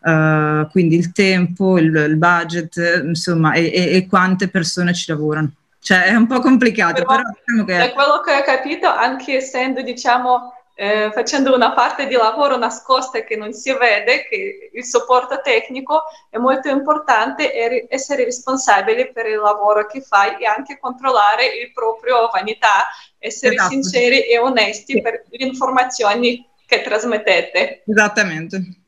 uh, 0.00 0.68
quindi 0.70 0.96
il 0.96 1.12
tempo, 1.12 1.78
il, 1.78 1.94
il 1.94 2.16
budget, 2.16 3.02
insomma, 3.04 3.52
e, 3.52 3.70
e, 3.72 3.94
e, 3.96 4.06
quante 4.06 4.48
persone 4.48 4.94
ci 4.94 5.10
lavorano. 5.10 5.52
Cioè 5.82 6.04
è 6.04 6.14
un 6.14 6.26
po' 6.26 6.40
complicato, 6.40 7.02
però, 7.02 7.16
però 7.16 7.22
diciamo 7.30 7.64
che... 7.64 7.76
Da 7.76 7.92
quello 7.92 8.20
che 8.20 8.34
ho 8.34 8.42
capito, 8.44 8.86
anche 8.86 9.36
essendo, 9.36 9.80
diciamo, 9.82 10.52
eh, 10.74 11.10
facendo 11.12 11.54
una 11.54 11.72
parte 11.72 12.06
di 12.06 12.14
lavoro 12.14 12.56
nascosta 12.56 13.22
che 13.22 13.36
non 13.36 13.52
si 13.52 13.72
vede, 13.72 14.26
che 14.28 14.70
il 14.72 14.84
supporto 14.84 15.40
tecnico 15.42 16.04
è 16.30 16.38
molto 16.38 16.68
importante 16.68 17.88
essere 17.88 18.24
responsabili 18.24 19.12
per 19.12 19.26
il 19.26 19.38
lavoro 19.38 19.86
che 19.86 20.00
fai 20.00 20.40
e 20.40 20.46
anche 20.46 20.78
controllare 20.78 21.46
il 21.46 21.72
proprio 21.72 22.28
vanità, 22.32 22.86
essere 23.18 23.54
esatto. 23.54 23.70
sinceri 23.70 24.22
e 24.22 24.38
onesti 24.38 25.00
per 25.00 25.24
le 25.28 25.44
informazioni 25.44 26.48
che 26.66 26.80
trasmettete. 26.82 27.82
Esattamente. 27.86 28.79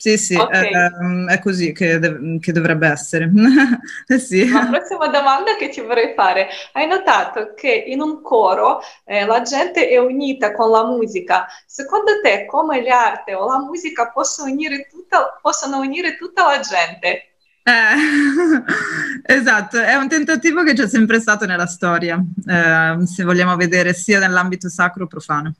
Sì, 0.00 0.16
sì, 0.16 0.34
okay. 0.34 0.70
è, 0.70 0.76
ehm, 0.98 1.28
è, 1.28 1.38
così 1.40 1.72
che, 1.72 2.00
che 2.40 2.52
dovrebbe 2.52 2.88
essere. 2.88 3.30
sì. 4.18 4.48
La 4.48 4.64
prossima 4.64 5.08
domanda 5.08 5.56
che 5.56 5.68
ti 5.68 5.82
vorrei 5.82 6.14
fare, 6.14 6.48
hai 6.72 6.86
notato 6.86 7.52
che 7.54 7.70
in 7.70 8.00
un 8.00 8.22
coro 8.22 8.80
eh, 9.04 9.26
la 9.26 9.42
gente 9.42 9.90
è 9.90 9.98
unita 9.98 10.52
con 10.52 10.70
la 10.70 10.86
musica. 10.86 11.46
Secondo 11.66 12.12
te 12.22 12.46
come 12.46 12.82
l'arte 12.82 13.34
o 13.34 13.46
la 13.46 13.58
musica 13.58 14.08
possono 14.08 14.50
unire 14.50 14.88
tutta, 14.90 15.38
possono 15.38 15.80
unire 15.80 16.16
tutta 16.16 16.46
la 16.46 16.60
gente? 16.60 17.34
Eh, 17.62 19.34
esatto, 19.36 19.78
è 19.78 19.96
un 19.96 20.08
tentativo 20.08 20.62
che 20.62 20.72
c'è 20.72 20.88
sempre 20.88 21.20
stato 21.20 21.44
nella 21.44 21.66
storia, 21.66 22.18
eh, 22.46 23.06
se 23.06 23.22
vogliamo 23.22 23.54
vedere 23.54 23.92
sia 23.92 24.18
nell'ambito 24.18 24.70
sacro 24.70 25.06
che 25.06 25.08
profano. 25.08 25.52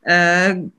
Eh, 0.00 0.70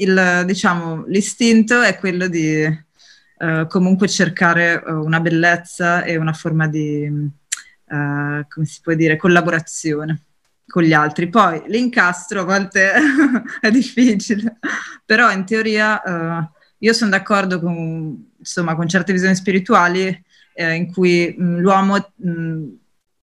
il, 0.00 0.42
diciamo, 0.46 1.04
l'istinto 1.06 1.80
è 1.80 1.96
quello 1.98 2.26
di 2.28 2.64
uh, 2.64 3.66
comunque 3.66 4.08
cercare 4.08 4.82
uh, 4.84 5.04
una 5.04 5.20
bellezza 5.20 6.04
e 6.04 6.16
una 6.16 6.32
forma 6.32 6.68
di, 6.68 7.06
uh, 7.06 8.46
come 8.48 8.66
si 8.66 8.80
può 8.82 8.94
dire, 8.94 9.16
collaborazione 9.16 10.22
con 10.66 10.82
gli 10.82 10.92
altri. 10.92 11.28
Poi 11.28 11.62
l'incastro 11.66 12.40
a 12.40 12.44
volte 12.44 12.92
è 13.60 13.70
difficile, 13.70 14.58
però 15.04 15.30
in 15.30 15.44
teoria 15.44 16.50
io 16.78 16.92
sono 16.94 17.10
d'accordo 17.10 17.60
con, 17.60 18.32
insomma, 18.38 18.74
con 18.74 18.88
certe 18.88 19.12
visioni 19.12 19.34
spirituali 19.34 20.24
eh, 20.54 20.74
in 20.74 20.90
cui 20.90 21.34
mh, 21.36 21.58
l'uomo 21.58 22.12
mh, 22.14 22.64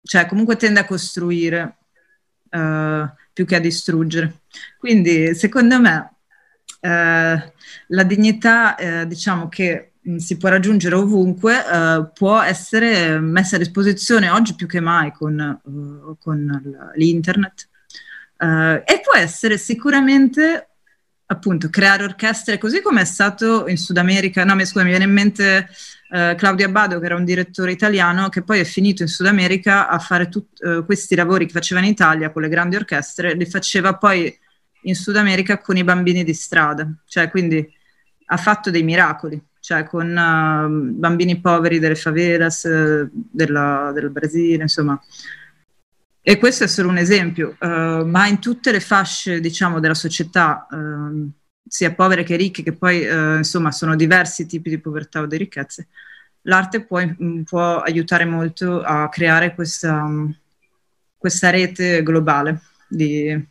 cioè, 0.02 0.26
comunque 0.26 0.56
tende 0.56 0.80
a 0.80 0.86
costruire 0.86 1.78
più 3.34 3.46
che 3.46 3.56
a 3.56 3.60
distruggere. 3.60 4.42
Quindi 4.78 5.34
secondo 5.34 5.80
me 5.80 6.13
la 6.84 8.04
dignità, 8.04 8.76
eh, 8.76 9.08
diciamo 9.08 9.48
che 9.48 9.94
mm, 10.08 10.18
si 10.18 10.38
può 10.38 10.50
raggiungere 10.50 10.96
ovunque, 10.96 11.66
eh, 11.66 12.10
può 12.14 12.42
essere 12.42 13.20
messa 13.20 13.56
a 13.56 13.60
disposizione 13.60 14.30
oggi 14.30 14.56
più 14.56 14.68
che 14.68 14.80
mai 14.80 15.12
con, 15.12 15.62
uh, 15.64 16.18
con 16.20 16.92
l'internet. 16.96 17.70
Uh, 18.38 18.82
e 18.84 19.00
può 19.02 19.16
essere 19.16 19.58
sicuramente 19.58 20.68
appunto 21.28 21.70
creare 21.70 22.04
orchestre 22.04 22.58
così 22.58 22.82
come 22.82 23.02
è 23.02 23.06
stato 23.06 23.68
in 23.68 23.78
Sud 23.78 23.96
America, 23.96 24.44
no 24.44 24.54
mi 24.56 24.66
scusa 24.66 24.84
mi 24.84 24.90
viene 24.90 25.06
in 25.06 25.14
mente 25.14 25.70
uh, 26.10 26.36
Claudio 26.36 26.66
Abbado 26.66 27.00
che 27.00 27.06
era 27.06 27.16
un 27.16 27.24
direttore 27.24 27.72
italiano 27.72 28.28
che 28.28 28.44
poi 28.44 28.60
è 28.60 28.66
finito 28.66 29.02
in 29.02 29.08
Sud 29.08 29.28
America 29.28 29.88
a 29.88 29.98
fare 29.98 30.28
tut, 30.28 30.84
questi 30.84 31.16
lavori 31.16 31.46
che 31.46 31.54
faceva 31.54 31.80
in 31.80 31.88
Italia 31.88 32.32
con 32.32 32.42
le 32.42 32.50
grandi 32.50 32.76
orchestre, 32.76 33.34
li 33.34 33.46
faceva 33.46 33.96
poi 33.96 34.38
in 34.84 34.96
Sud 34.96 35.16
America 35.16 35.60
con 35.60 35.78
i 35.78 35.84
bambini 35.84 36.24
di 36.24 36.34
strada, 36.34 36.88
cioè 37.06 37.30
quindi 37.30 37.72
ha 38.26 38.38
fatto 38.38 38.72
dei 38.72 38.84
miracoli, 38.84 39.42
cioè 39.60 39.84
con 39.86 40.10
uh, 40.10 40.98
bambini 40.98 41.40
poveri 41.40 41.80
delle 41.80 41.96
favelas 41.96 42.64
uh, 42.64 43.10
della, 43.12 43.92
del 43.94 44.10
Brasile, 44.10 44.64
insomma. 44.64 45.00
E 46.22 46.38
questo 46.38 46.64
è 46.64 46.68
solo 46.68 46.90
un 46.90 46.98
esempio, 46.98 47.58
uh, 47.60 48.06
ma 48.06 48.28
in 48.28 48.40
tutte 48.40 48.72
le 48.72 48.80
fasce, 48.80 49.40
diciamo, 49.40 49.80
della 49.80 49.94
società, 49.94 50.68
ehm, 50.72 51.30
sia 51.68 51.94
povere 51.94 52.24
che 52.24 52.36
ricche, 52.36 52.64
che 52.64 52.74
poi, 52.74 53.02
eh, 53.02 53.38
insomma, 53.38 53.72
sono 53.72 53.96
diversi 53.96 54.46
tipi 54.46 54.70
di 54.70 54.80
povertà 54.80 55.22
o 55.22 55.26
di 55.26 55.38
ricchezze, 55.38 55.88
l'arte 56.44 56.86
può, 56.86 57.02
può 57.46 57.80
aiutare 57.80 58.26
molto 58.26 58.82
a 58.82 59.10
creare 59.10 59.56
questa, 59.56 60.08
questa 61.18 61.50
rete 61.50 62.04
globale 62.04 62.62
di, 62.88 63.44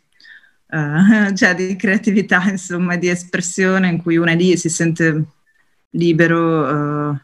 uh, 0.73 1.33
cioè 1.35 1.53
di 1.53 1.75
creatività, 1.75 2.43
insomma, 2.49 2.95
di 2.95 3.09
espressione 3.09 3.87
in 3.87 4.01
cui 4.01 4.17
uno 4.17 4.31
è 4.31 4.35
lì 4.35 4.51
e 4.51 4.57
si 4.57 4.69
sente 4.69 5.23
libero 5.91 7.09
uh, 7.11 7.17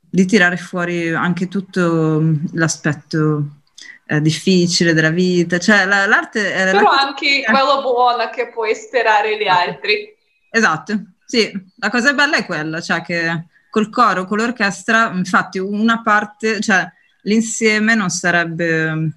di 0.00 0.24
tirare 0.24 0.56
fuori 0.56 1.12
anche 1.12 1.48
tutto 1.48 2.22
l'aspetto 2.52 3.60
uh, 4.06 4.18
difficile 4.20 4.94
della 4.94 5.10
vita, 5.10 5.58
cioè 5.58 5.84
la, 5.84 6.06
l'arte 6.06 6.52
è... 6.52 6.70
Però 6.70 6.82
la 6.82 7.00
anche 7.00 7.44
quello 7.44 7.82
buono 7.82 8.30
che 8.30 8.50
puoi 8.50 8.74
sperare 8.74 9.36
gli 9.36 9.46
altri. 9.46 10.16
Esatto, 10.50 11.02
sì, 11.26 11.50
la 11.76 11.90
cosa 11.90 12.14
bella 12.14 12.38
è 12.38 12.46
quella, 12.46 12.80
cioè 12.80 13.02
che 13.02 13.44
col 13.68 13.90
coro, 13.90 14.24
con 14.24 14.38
l'orchestra, 14.38 15.10
infatti 15.12 15.58
una 15.58 16.00
parte, 16.00 16.58
cioè 16.60 16.90
l'insieme 17.24 17.94
non 17.94 18.08
sarebbe, 18.08 19.12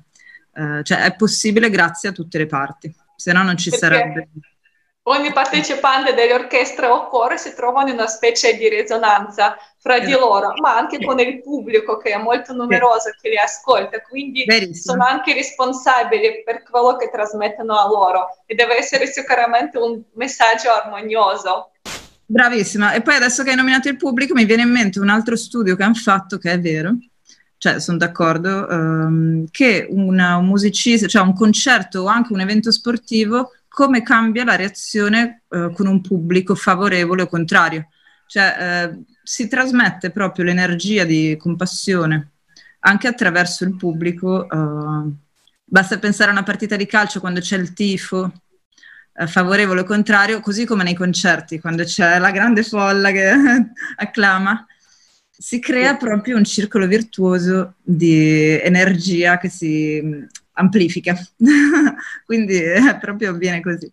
eh, 0.53 0.83
cioè 0.83 1.03
è 1.03 1.15
possibile 1.15 1.69
grazie 1.69 2.09
a 2.09 2.11
tutte 2.11 2.37
le 2.37 2.47
parti 2.47 2.93
se 3.21 3.31
no 3.33 3.43
non 3.43 3.55
ci 3.55 3.69
Perché 3.69 3.85
sarebbe. 3.85 4.29
Ogni 5.03 5.31
partecipante 5.33 6.13
dell'orchestra 6.13 6.93
o 6.93 7.07
coro 7.07 7.35
si 7.35 7.55
trova 7.55 7.81
in 7.83 7.93
una 7.93 8.07
specie 8.07 8.55
di 8.55 8.69
risonanza 8.69 9.57
fra 9.79 9.97
di 9.97 10.11
esatto. 10.11 10.19
loro, 10.19 10.53
ma 10.61 10.77
anche 10.77 11.03
con 11.03 11.19
il 11.19 11.41
pubblico 11.41 11.97
che 11.97 12.11
è 12.11 12.17
molto 12.17 12.53
numeroso 12.53 13.09
che 13.19 13.29
li 13.29 13.37
ascolta, 13.37 13.99
quindi 14.01 14.43
Verissimo. 14.45 14.93
sono 14.93 15.05
anche 15.05 15.33
responsabili 15.33 16.43
per 16.43 16.61
quello 16.63 16.97
che 16.97 17.09
trasmettono 17.09 17.79
a 17.79 17.87
loro 17.87 18.27
e 18.45 18.53
deve 18.53 18.77
essere 18.77 19.07
sicuramente 19.07 19.79
un 19.79 20.01
messaggio 20.13 20.71
armonioso. 20.71 21.71
Bravissima, 22.23 22.93
e 22.93 23.01
poi 23.01 23.15
adesso 23.15 23.41
che 23.43 23.49
hai 23.49 23.55
nominato 23.55 23.89
il 23.89 23.97
pubblico 23.97 24.35
mi 24.35 24.45
viene 24.45 24.61
in 24.61 24.71
mente 24.71 24.99
un 24.99 25.09
altro 25.09 25.35
studio 25.35 25.75
che 25.75 25.83
hanno 25.83 25.95
fatto 25.95 26.37
che 26.37 26.51
è 26.51 26.59
vero, 26.59 26.95
cioè 27.61 27.79
sono 27.79 27.99
d'accordo, 27.99 28.65
um, 28.71 29.45
che 29.51 29.85
una, 29.87 30.37
un 30.37 30.47
musicista, 30.47 31.05
cioè 31.05 31.21
un 31.21 31.35
concerto 31.35 32.01
o 32.01 32.05
anche 32.07 32.33
un 32.33 32.39
evento 32.39 32.71
sportivo, 32.71 33.51
come 33.67 34.01
cambia 34.01 34.43
la 34.43 34.55
reazione 34.55 35.43
uh, 35.49 35.71
con 35.71 35.85
un 35.85 36.01
pubblico 36.01 36.55
favorevole 36.55 37.21
o 37.21 37.27
contrario. 37.27 37.89
Cioè 38.25 38.89
uh, 38.89 39.05
si 39.21 39.47
trasmette 39.47 40.09
proprio 40.09 40.45
l'energia 40.45 41.03
di 41.03 41.37
compassione 41.37 42.31
anche 42.79 43.07
attraverso 43.07 43.63
il 43.63 43.75
pubblico. 43.75 44.47
Uh, 44.49 45.15
basta 45.63 45.99
pensare 45.99 46.31
a 46.31 46.33
una 46.33 46.41
partita 46.41 46.75
di 46.75 46.87
calcio 46.87 47.19
quando 47.19 47.41
c'è 47.41 47.57
il 47.57 47.73
tifo, 47.73 48.31
favorevole 49.27 49.81
o 49.81 49.83
contrario, 49.83 50.39
così 50.39 50.65
come 50.65 50.81
nei 50.83 50.95
concerti, 50.95 51.59
quando 51.59 51.83
c'è 51.83 52.17
la 52.17 52.31
grande 52.31 52.63
folla 52.63 53.11
che 53.11 53.29
acclama, 53.97 54.65
si 55.41 55.59
crea 55.59 55.95
proprio 55.95 56.37
un 56.37 56.43
circolo 56.43 56.85
virtuoso 56.85 57.73
di 57.81 58.59
energia 58.61 59.39
che 59.39 59.49
si 59.49 59.99
mm, 59.99 60.23
amplifica. 60.53 61.17
Quindi 62.25 62.61
è 62.61 62.95
proprio 62.99 63.31
avviene 63.31 63.59
così. 63.59 63.91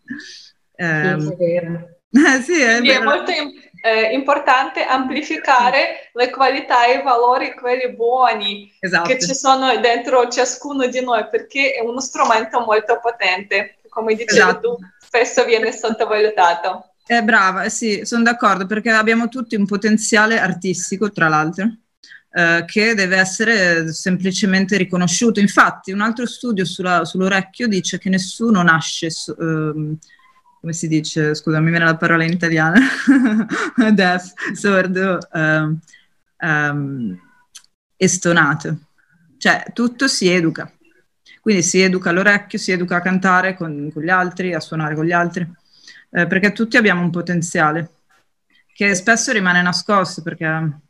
Eh, 0.75 1.17
sì, 1.19 1.33
è 1.33 1.37
vero. 1.37 1.89
Sì, 2.43 2.61
è, 2.61 2.81
è 2.81 3.03
molto 3.03 3.31
eh, 3.31 4.13
importante 4.13 4.83
amplificare 4.83 6.11
le 6.13 6.31
qualità 6.31 6.87
e 6.87 6.99
i 6.99 7.03
valori, 7.03 7.55
quelli 7.55 7.95
buoni 7.95 8.73
esatto. 8.81 9.09
che 9.09 9.19
ci 9.19 9.35
sono 9.35 9.77
dentro 9.79 10.29
ciascuno 10.29 10.87
di 10.87 11.03
noi, 11.03 11.29
perché 11.31 11.73
è 11.73 11.81
uno 11.81 12.01
strumento 12.01 12.61
molto 12.61 12.99
potente, 12.99 13.77
come 13.91 14.15
dicevi 14.15 14.41
esatto. 14.41 14.77
tu, 14.77 14.79
spesso 14.99 15.45
viene 15.45 15.71
sottovalutato. 15.73 16.93
È 17.09 17.23
brava, 17.23 17.63
eh 17.63 17.71
sì, 17.71 18.03
sono 18.05 18.23
d'accordo, 18.23 18.67
perché 18.67 18.91
abbiamo 18.91 19.29
tutti 19.29 19.57
un 19.57 19.65
potenziale 19.65 20.39
artistico, 20.39 21.11
tra 21.11 21.29
l'altro, 21.29 21.67
eh, 22.31 22.65
che 22.67 22.95
deve 22.95 23.17
essere 23.17 23.91
semplicemente 23.95 24.77
riconosciuto. 24.77 25.41
Infatti, 25.41 25.91
un 25.91 26.03
altro 26.03 26.27
studio 26.27 26.67
sulla, 26.67 27.07
sull'orecchio 27.07 27.67
dice 27.67 27.97
che 27.99 28.11
nessuno 28.11 28.63
nasce... 28.63 29.09
Su, 29.09 29.35
ehm, 29.41 29.97
come 30.61 30.73
si 30.75 30.87
dice, 30.87 31.35
scusa, 31.35 31.61
mi 31.61 31.71
viene 31.71 31.87
la 31.87 31.97
parola 31.97 32.25
in 32.25 32.33
italiano, 32.33 32.79
deaf, 33.95 34.33
sordo, 34.53 35.19
um, 35.33 35.79
um, 36.41 37.21
e 37.97 38.09
stonato. 38.09 38.79
Cioè, 39.39 39.65
tutto 39.73 40.09
si 40.09 40.29
educa. 40.29 40.71
Quindi 41.41 41.63
si 41.63 41.81
educa 41.81 42.11
all'orecchio, 42.11 42.59
si 42.59 42.73
educa 42.73 42.97
a 42.97 43.01
cantare 43.01 43.57
con, 43.57 43.89
con 43.91 44.03
gli 44.03 44.11
altri, 44.11 44.53
a 44.53 44.61
suonare 44.61 44.95
con 44.95 45.07
gli 45.07 45.13
altri, 45.13 45.49
eh, 46.11 46.27
perché 46.27 46.53
tutti 46.53 46.77
abbiamo 46.77 47.03
un 47.03 47.11
potenziale 47.11 47.91
che 48.79 48.95
spesso 48.95 49.33
rimane 49.33 49.61
nascosto 49.61 50.23
perché... 50.23 50.81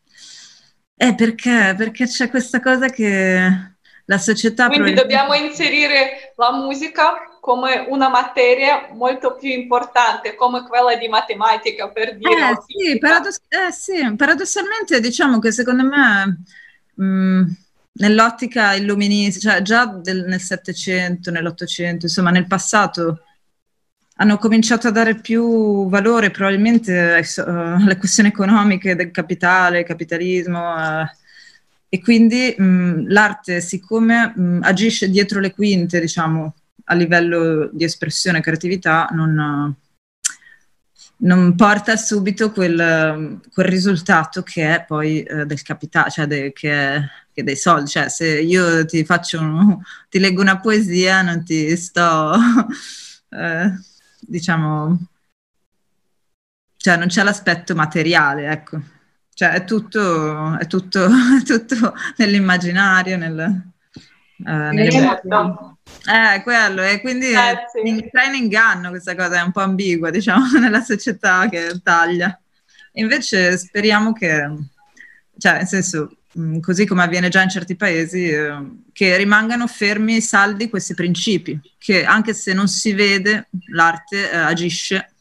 Eh, 1.00 1.14
perché? 1.14 1.75
Perché 1.76 2.06
c'è 2.06 2.28
questa 2.28 2.60
cosa 2.60 2.88
che 2.88 3.76
la 4.04 4.18
società... 4.18 4.66
Quindi 4.66 4.94
dobbiamo 4.94 5.32
inserire 5.32 6.34
la 6.37 6.52
musica 6.52 7.38
come 7.40 7.87
una 7.88 8.10
materia 8.10 8.88
molto 8.92 9.37
più 9.37 9.48
importante, 9.48 10.34
come 10.34 10.66
quella 10.68 10.96
di 10.96 11.08
matematica, 11.08 11.88
per 11.88 12.16
dire. 12.18 12.50
Eh, 12.50 12.56
sì, 12.66 12.98
paradoss- 12.98 13.40
eh, 13.48 13.72
sì, 13.72 14.14
paradossalmente 14.16 15.00
diciamo 15.00 15.38
che 15.38 15.50
secondo 15.50 15.84
me 15.84 16.42
mh, 16.94 17.04
mm, 17.04 17.42
nell'ottica 17.92 18.75
illuminista, 18.75 19.50
cioè 19.50 19.62
già 19.62 19.87
del, 19.87 20.25
nel 20.26 20.40
Settecento, 20.40 21.30
nell'Ottocento, 21.30 22.04
insomma 22.04 22.30
nel 22.30 22.46
passato, 22.46 23.22
hanno 24.20 24.37
cominciato 24.38 24.88
a 24.88 24.90
dare 24.90 25.16
più 25.16 25.88
valore 25.88 26.30
probabilmente 26.30 27.22
uh, 27.37 27.50
alle 27.50 27.96
questioni 27.96 28.28
economiche 28.28 28.96
del 28.96 29.10
capitale, 29.10 29.84
capitalismo. 29.84 30.75
Uh, 30.75 31.06
e 31.88 32.00
quindi 32.00 32.54
mh, 32.56 33.10
l'arte, 33.10 33.60
siccome 33.60 34.32
mh, 34.34 34.60
agisce 34.62 35.08
dietro 35.08 35.40
le 35.40 35.52
quinte, 35.52 36.00
diciamo, 36.00 36.54
a 36.84 36.94
livello 36.94 37.70
di 37.72 37.84
espressione 37.84 38.38
e 38.38 38.42
creatività 38.42 39.08
non, 39.12 39.75
non 41.18 41.54
porta 41.54 41.96
subito 41.96 42.50
quel, 42.50 43.40
quel, 43.52 43.66
risultato 43.66 44.42
che 44.42 44.75
è 44.75 44.84
poi 44.84 45.22
eh, 45.22 45.46
del 45.46 45.62
capitale, 45.62 46.10
cioè 46.10 46.26
de, 46.26 46.52
che, 46.52 46.72
è, 46.72 47.42
dei 47.42 47.56
soldi. 47.56 47.88
Cioè, 47.90 48.08
se 48.08 48.40
io 48.40 48.84
ti 48.84 49.04
faccio 49.04 49.40
un, 49.40 49.78
ti 50.08 50.18
leggo 50.18 50.40
una 50.40 50.58
poesia, 50.58 51.22
non 51.22 51.44
ti 51.44 51.76
sto, 51.76 52.34
eh, 53.30 53.72
diciamo, 54.28 54.99
cioè 56.76 56.97
non 56.97 57.08
c'è 57.08 57.23
l'aspetto 57.23 57.75
materiale, 57.75 58.50
ecco. 58.50 58.80
Cioè 59.32 59.50
è 59.50 59.64
tutto, 59.64 60.56
è 60.58 60.66
tutto, 60.66 61.06
è 61.06 61.42
tutto 61.47 61.94
nell'immaginario, 62.16 63.16
nel, 63.16 63.62
eh, 64.47 64.90
certo. 64.90 65.78
Eh, 66.06 66.42
quello, 66.42 66.82
e 66.82 67.00
quindi 67.00 67.30
eh, 67.30 67.64
sì. 67.73 67.88
in 67.88 68.35
inganno 68.35 68.90
questa 68.90 69.14
cosa, 69.14 69.40
è 69.40 69.42
un 69.42 69.52
po' 69.52 69.61
ambigua, 69.61 70.11
diciamo, 70.11 70.47
nella 70.58 70.82
società 70.82 71.48
che 71.48 71.81
taglia. 71.83 72.38
Invece 72.92 73.57
speriamo 73.57 74.12
che, 74.12 74.48
cioè, 75.38 75.53
nel 75.55 75.66
senso, 75.66 76.17
mm, 76.37 76.59
così 76.59 76.85
come 76.87 77.03
avviene 77.03 77.29
già 77.29 77.43
in 77.43 77.49
certi 77.49 77.77
paesi, 77.77 78.29
eh, 78.29 78.57
che 78.93 79.17
rimangano 79.17 79.67
fermi 79.67 80.21
saldi 80.21 80.69
questi 80.69 80.95
principi, 80.95 81.61
che 81.79 82.05
anche 82.05 82.35
se 82.35 82.53
non 82.53 82.67
si 82.67 82.93
vede, 82.93 83.49
l'arte 83.71 84.31
eh, 84.31 84.37
agisce 84.37 85.12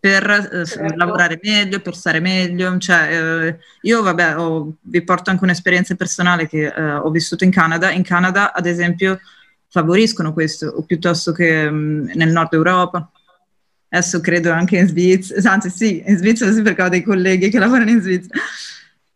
per 0.00 0.28
eh, 0.30 0.64
certo. 0.64 0.96
lavorare 0.96 1.38
meglio, 1.42 1.80
per 1.80 1.94
stare 1.94 2.20
meglio. 2.20 2.78
Cioè, 2.78 3.46
eh, 3.46 3.58
io, 3.82 4.02
vabbè, 4.02 4.38
ho, 4.38 4.76
vi 4.80 5.02
porto 5.02 5.30
anche 5.30 5.44
un'esperienza 5.44 5.94
personale 5.94 6.48
che 6.48 6.66
eh, 6.66 6.92
ho 6.94 7.10
vissuto 7.10 7.44
in 7.44 7.50
Canada. 7.50 7.90
In 7.90 8.02
Canada, 8.02 8.54
ad 8.54 8.66
esempio, 8.66 9.20
favoriscono 9.68 10.32
questo, 10.32 10.66
o 10.66 10.82
piuttosto 10.82 11.32
che 11.32 11.70
mh, 11.70 11.74
mm, 11.74 12.10
nel 12.14 12.30
nord 12.30 12.54
Europa. 12.54 13.10
Adesso 13.92 14.20
credo 14.20 14.52
anche 14.52 14.78
in 14.78 14.86
Svizzera, 14.86 15.52
anzi 15.52 15.68
sì, 15.68 16.02
in 16.06 16.16
Svizzera 16.16 16.52
sì 16.52 16.62
perché 16.62 16.82
ho 16.82 16.88
dei 16.88 17.02
colleghi 17.02 17.50
che 17.50 17.58
lavorano 17.58 17.90
in 17.90 18.00
Svizzera, 18.00 18.38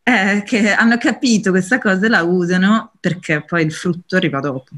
eh, 0.05 0.43
che 0.45 0.71
hanno 0.71 0.99
capito 0.99 1.51
questa 1.51 1.79
cosa 1.79 2.05
e 2.07 2.09
la 2.09 2.23
usano 2.23 2.93
perché 3.01 3.43
poi 3.43 3.64
il 3.64 3.73
frutto 3.73 4.17
arriva 4.17 4.38
dopo. 4.38 4.71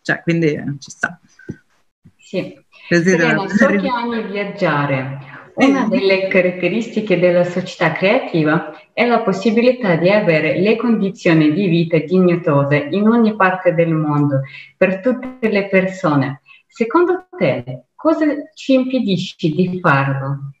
Cioè, 0.00 0.22
quindi 0.22 0.54
eh, 0.54 0.64
ci 0.78 0.90
sta. 0.90 1.18
Sì. 2.16 2.56
Serena, 2.88 3.46
so 3.48 3.66
che 3.66 3.88
ami 3.88 4.22
viaggiare. 4.22 5.36
Una 5.54 5.88
delle 5.88 6.28
caratteristiche 6.28 7.18
della 7.18 7.42
società 7.42 7.92
creativa 7.92 8.72
è 8.92 9.04
la 9.04 9.20
possibilità 9.20 9.96
di 9.96 10.08
avere 10.08 10.60
le 10.60 10.76
condizioni 10.76 11.52
di 11.52 11.66
vita 11.66 11.98
dignitose 11.98 12.88
in 12.92 13.08
ogni 13.08 13.34
parte 13.34 13.74
del 13.74 13.92
mondo 13.92 14.42
per 14.76 15.00
tutte 15.00 15.48
le 15.50 15.66
persone. 15.66 16.42
Secondo 16.68 17.26
te, 17.36 17.86
cosa 17.96 18.24
ci 18.54 18.74
impedisce 18.74 19.48
di 19.48 19.80
farlo? 19.82 20.52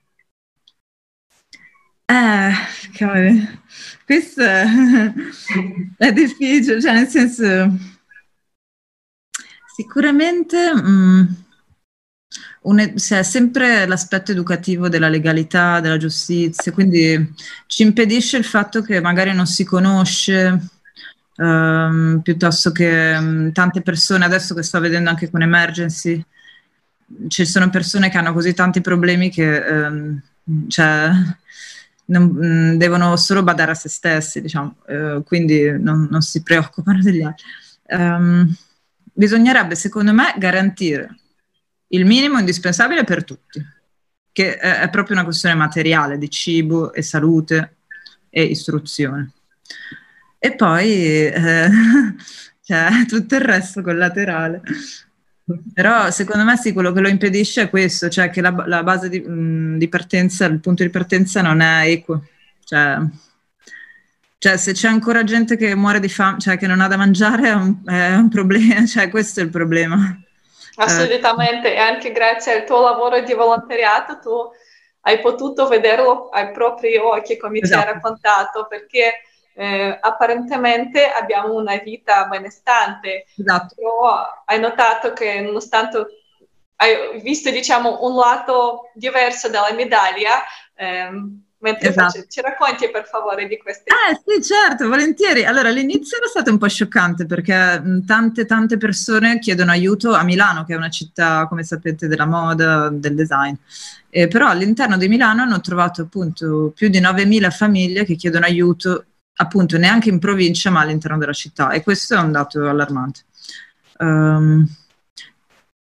Eh, 2.10 2.52
cavolo, 2.92 3.34
questo 4.06 4.42
è, 5.98 6.12
difficile, 6.12 6.80
cioè 6.80 6.92
nel 6.94 7.06
senso, 7.06 7.76
sicuramente... 9.76 10.74
Mh, 10.74 10.88
mm, 10.88 11.26
un, 12.60 12.92
c'è 12.96 13.22
sempre 13.22 13.86
l'aspetto 13.86 14.32
educativo 14.32 14.88
della 14.88 15.08
legalità, 15.08 15.80
della 15.80 15.96
giustizia, 15.96 16.72
quindi 16.72 17.34
ci 17.66 17.82
impedisce 17.82 18.36
il 18.36 18.44
fatto 18.44 18.82
che 18.82 19.00
magari 19.00 19.32
non 19.32 19.46
si 19.46 19.64
conosce, 19.64 20.68
um, 21.36 22.20
piuttosto 22.22 22.72
che 22.72 23.16
um, 23.18 23.52
tante 23.52 23.80
persone, 23.80 24.24
adesso 24.24 24.54
che 24.54 24.62
sto 24.62 24.80
vedendo 24.80 25.08
anche 25.08 25.30
con 25.30 25.42
Emergency, 25.42 26.22
ci 27.28 27.46
sono 27.46 27.70
persone 27.70 28.10
che 28.10 28.18
hanno 28.18 28.32
così 28.34 28.52
tanti 28.52 28.80
problemi 28.82 29.30
che 29.30 29.58
um, 29.58 30.20
cioè, 30.68 31.10
non, 32.08 32.24
mm, 32.24 32.74
devono 32.74 33.16
solo 33.16 33.42
badare 33.42 33.72
a 33.72 33.74
se 33.74 33.88
stessi, 33.88 34.40
diciamo, 34.40 34.76
uh, 34.86 35.22
quindi 35.24 35.70
non, 35.78 36.08
non, 36.10 36.20
si 36.20 36.42
preoccupano 36.42 37.00
degli 37.02 37.22
altri. 37.22 37.44
bisognerebbe, 39.12 39.74
secondo 39.74 40.12
me, 40.12 40.34
garantire 40.38 41.16
il 41.88 42.04
minimo 42.04 42.38
indispensabile 42.38 43.04
per 43.04 43.24
tutti, 43.24 43.64
che 44.32 44.56
è 44.56 44.88
proprio 44.90 45.16
una 45.16 45.24
questione 45.24 45.54
materiale 45.54 46.18
di 46.18 46.28
cibo 46.30 46.92
e 46.92 47.02
salute 47.02 47.76
e 48.30 48.42
istruzione. 48.42 49.32
E 50.38 50.54
poi 50.54 51.26
eh, 51.26 51.68
cioè, 52.62 52.90
tutto 53.06 53.34
il 53.34 53.40
resto 53.40 53.82
collaterale. 53.82 54.62
Però 55.72 56.10
secondo 56.10 56.44
me 56.44 56.56
sì, 56.56 56.72
quello 56.72 56.92
che 56.92 57.00
lo 57.00 57.08
impedisce 57.08 57.62
è 57.62 57.70
questo, 57.70 58.08
cioè 58.08 58.28
che 58.28 58.40
la, 58.40 58.54
la 58.66 58.82
base 58.82 59.08
di, 59.08 59.20
mh, 59.20 59.78
di, 59.78 59.88
partenza, 59.88 60.44
il 60.44 60.60
punto 60.60 60.82
di 60.82 60.90
partenza 60.90 61.40
non 61.40 61.60
è 61.60 61.86
equo. 61.86 62.22
Cioè, 62.64 62.98
cioè, 64.36 64.56
se 64.56 64.72
c'è 64.72 64.88
ancora 64.88 65.24
gente 65.24 65.56
che 65.56 65.74
muore 65.74 66.00
di 66.00 66.08
fame, 66.08 66.38
cioè 66.38 66.58
che 66.58 66.66
non 66.66 66.80
ha 66.80 66.88
da 66.88 66.96
mangiare, 66.96 67.48
è 67.48 67.54
un, 67.54 67.76
è 67.86 68.14
un 68.14 68.28
problema, 68.28 68.84
cioè 68.86 69.08
questo 69.08 69.40
è 69.40 69.44
il 69.44 69.50
problema. 69.50 70.20
Assolutamente, 70.76 71.74
e 71.74 71.78
anche 71.78 72.12
grazie 72.12 72.54
al 72.54 72.64
tuo 72.64 72.82
lavoro 72.82 73.20
di 73.22 73.34
volontariato 73.34 74.18
tu 74.20 74.30
hai 75.00 75.20
potuto 75.20 75.66
vederlo 75.66 76.28
ai 76.28 76.52
propri 76.52 76.96
occhi, 76.96 77.36
come 77.36 77.58
esatto. 77.58 77.80
ci 77.80 77.86
hai 77.86 77.94
raccontato, 77.94 78.66
perché 78.68 79.22
eh, 79.58 79.98
apparentemente 80.00 81.10
abbiamo 81.10 81.54
una 81.54 81.76
vita 81.78 82.26
benestante, 82.26 83.24
esatto. 83.36 83.74
però 83.74 84.42
hai 84.44 84.60
notato 84.60 85.12
che 85.12 85.40
nonostante 85.40 86.06
hai 86.76 87.20
visto 87.20 87.50
diciamo 87.50 87.98
un 88.02 88.14
lato 88.14 88.90
diverso 88.94 89.48
della 89.48 89.72
medaglia, 89.72 90.44
ehm, 90.76 91.42
Mentre 91.60 91.88
esatto. 91.88 92.12
faccio, 92.12 92.26
ci 92.28 92.40
racconti 92.40 92.88
per 92.88 93.04
favore 93.04 93.48
di 93.48 93.58
queste? 93.58 93.90
Eh 93.90 94.20
sì, 94.24 94.40
certo, 94.40 94.86
volentieri. 94.86 95.44
Allora, 95.44 95.70
all'inizio 95.70 96.16
era 96.16 96.28
stato 96.28 96.52
un 96.52 96.58
po' 96.58 96.68
scioccante 96.68 97.26
perché 97.26 97.82
tante, 98.06 98.46
tante 98.46 98.76
persone 98.76 99.40
chiedono 99.40 99.72
aiuto 99.72 100.14
a 100.14 100.22
Milano, 100.22 100.64
che 100.64 100.74
è 100.74 100.76
una 100.76 100.88
città, 100.88 101.48
come 101.48 101.64
sapete, 101.64 102.06
della 102.06 102.26
moda, 102.26 102.90
del 102.90 103.16
design. 103.16 103.54
Eh, 104.08 104.28
però 104.28 104.46
all'interno 104.46 104.96
di 104.96 105.08
Milano 105.08 105.42
hanno 105.42 105.60
trovato 105.60 106.02
appunto 106.02 106.72
più 106.76 106.88
di 106.88 107.00
9.000 107.00 107.50
famiglie 107.50 108.04
che 108.04 108.14
chiedono 108.14 108.44
aiuto 108.44 109.06
appunto 109.40 109.78
neanche 109.78 110.08
in 110.10 110.18
provincia 110.18 110.70
ma 110.70 110.80
all'interno 110.80 111.18
della 111.18 111.32
città 111.32 111.70
e 111.70 111.82
questo 111.82 112.14
è 112.14 112.18
un 112.18 112.32
dato 112.32 112.68
allarmante. 112.68 113.20
Um, 113.98 114.66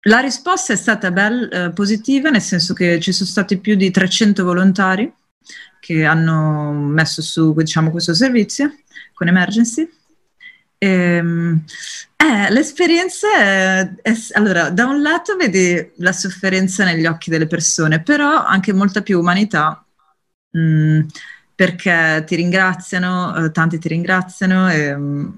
La 0.06 0.20
risposta 0.20 0.74
è 0.74 0.76
stata 0.76 1.12
bel, 1.12 1.50
eh, 1.52 1.72
positiva, 1.72 2.30
nel 2.30 2.42
senso 2.42 2.74
che 2.74 3.00
ci 3.00 3.14
sono 3.14 3.30
stati 3.30 3.58
più 3.60 3.76
di 3.76 3.90
300 3.90 4.44
volontari 4.44 5.12
che 5.80 6.06
hanno 6.06 6.72
messo 6.74 7.22
su 7.22 7.54
diciamo, 7.54 7.90
questo 7.92 8.14
servizio 8.14 8.74
con 9.14 9.28
Emergency. 9.30 9.90
Ehm, 10.78 11.64
eh, 12.18 12.52
l'esperienza 12.52 13.28
è, 13.38 13.94
è, 14.02 14.14
allora, 14.34 14.70
da 14.70 14.86
un 14.86 15.02
lato 15.02 15.36
vedi 15.38 15.92
la 15.98 16.12
sofferenza 16.12 16.84
negli 16.86 17.06
occhi 17.06 17.30
delle 17.30 17.48
persone, 17.48 18.02
però 18.02 18.44
anche 18.44 18.74
molta 18.74 19.02
più 19.02 19.20
umanità, 19.20 19.86
mm, 20.58 21.02
perché 21.56 22.24
ti 22.26 22.36
ringraziano, 22.36 23.36
eh, 23.36 23.52
tanti 23.52 23.78
ti 23.80 23.88
ringraziano. 23.88 24.72
E, 24.72 24.96
mm, 24.96 25.30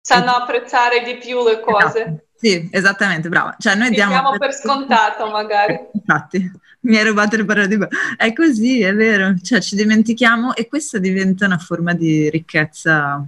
Sanno 0.00 0.36
e... 0.36 0.40
apprezzare 0.42 1.02
di 1.02 1.16
più 1.16 1.42
le 1.44 1.60
cose. 1.60 2.00
Esatto. 2.00 2.22
Sì, 2.36 2.68
esattamente, 2.70 3.28
brava. 3.28 3.56
Cioè, 3.58 3.74
noi 3.74 3.90
diamo, 3.90 4.12
diamo 4.12 4.38
per, 4.38 4.52
scontato, 4.52 5.30
magari. 5.30 5.78
Infatti, 5.94 6.50
mi 6.80 6.98
hai 6.98 7.04
rubato 7.04 7.36
le 7.36 7.44
parole 7.44 7.68
di 7.68 7.78
È 8.16 8.32
così, 8.34 8.82
è 8.82 8.94
vero. 8.94 9.34
Cioè, 9.42 9.60
ci 9.60 9.76
dimentichiamo 9.76 10.54
e 10.54 10.68
questa 10.68 10.98
diventa 10.98 11.46
una 11.46 11.58
forma 11.58 11.94
di 11.94 12.28
ricchezza 12.28 13.26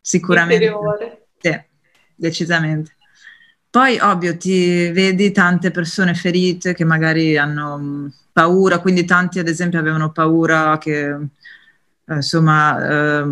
sicuramente. 0.00 0.64
Interiore. 0.64 1.26
Sì, 1.38 1.58
decisamente. 2.14 2.93
Poi, 3.74 3.98
ovvio, 3.98 4.36
ti 4.36 4.88
vedi 4.92 5.32
tante 5.32 5.72
persone 5.72 6.14
ferite 6.14 6.74
che 6.74 6.84
magari 6.84 7.36
hanno 7.36 7.76
mm, 7.76 8.06
paura, 8.30 8.78
quindi 8.78 9.04
tanti, 9.04 9.40
ad 9.40 9.48
esempio, 9.48 9.80
avevano 9.80 10.12
paura 10.12 10.78
che, 10.78 11.08
eh, 11.08 12.14
insomma... 12.14 13.20
Eh, 13.20 13.24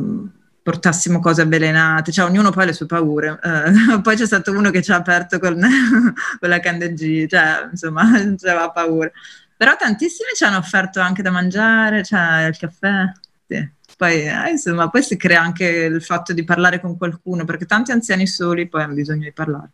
portassimo 0.62 1.18
cose 1.18 1.42
avvelenate, 1.42 2.12
cioè 2.12 2.24
ognuno 2.24 2.50
poi 2.50 2.62
ha 2.62 2.66
le 2.66 2.72
sue 2.72 2.86
paure. 2.86 3.38
Uh, 3.42 4.00
poi 4.02 4.16
c'è 4.16 4.26
stato 4.26 4.52
uno 4.52 4.70
che 4.70 4.80
ci 4.82 4.92
ha 4.92 4.96
aperto 4.96 5.38
con, 5.40 5.60
con 6.38 6.48
la 6.48 6.60
candeggina, 6.60 7.26
cioè 7.28 7.68
insomma, 7.70 8.02
aveva 8.10 8.70
paura. 8.70 9.10
Però 9.56 9.76
tantissimi 9.76 10.30
ci 10.34 10.44
hanno 10.44 10.58
offerto 10.58 11.00
anche 11.00 11.22
da 11.22 11.30
mangiare, 11.30 12.02
cioè 12.04 12.46
il 12.48 12.56
caffè. 12.56 13.12
Sì. 13.46 13.70
Poi, 13.96 14.26
eh, 14.26 14.50
insomma, 14.50 14.88
poi 14.88 15.02
si 15.02 15.16
crea 15.16 15.40
anche 15.40 15.66
il 15.66 16.02
fatto 16.02 16.32
di 16.32 16.44
parlare 16.44 16.80
con 16.80 16.96
qualcuno, 16.96 17.44
perché 17.44 17.66
tanti 17.66 17.92
anziani 17.92 18.26
soli 18.26 18.68
poi 18.68 18.82
hanno 18.82 18.94
bisogno 18.94 19.24
di 19.24 19.32
parlare. 19.32 19.70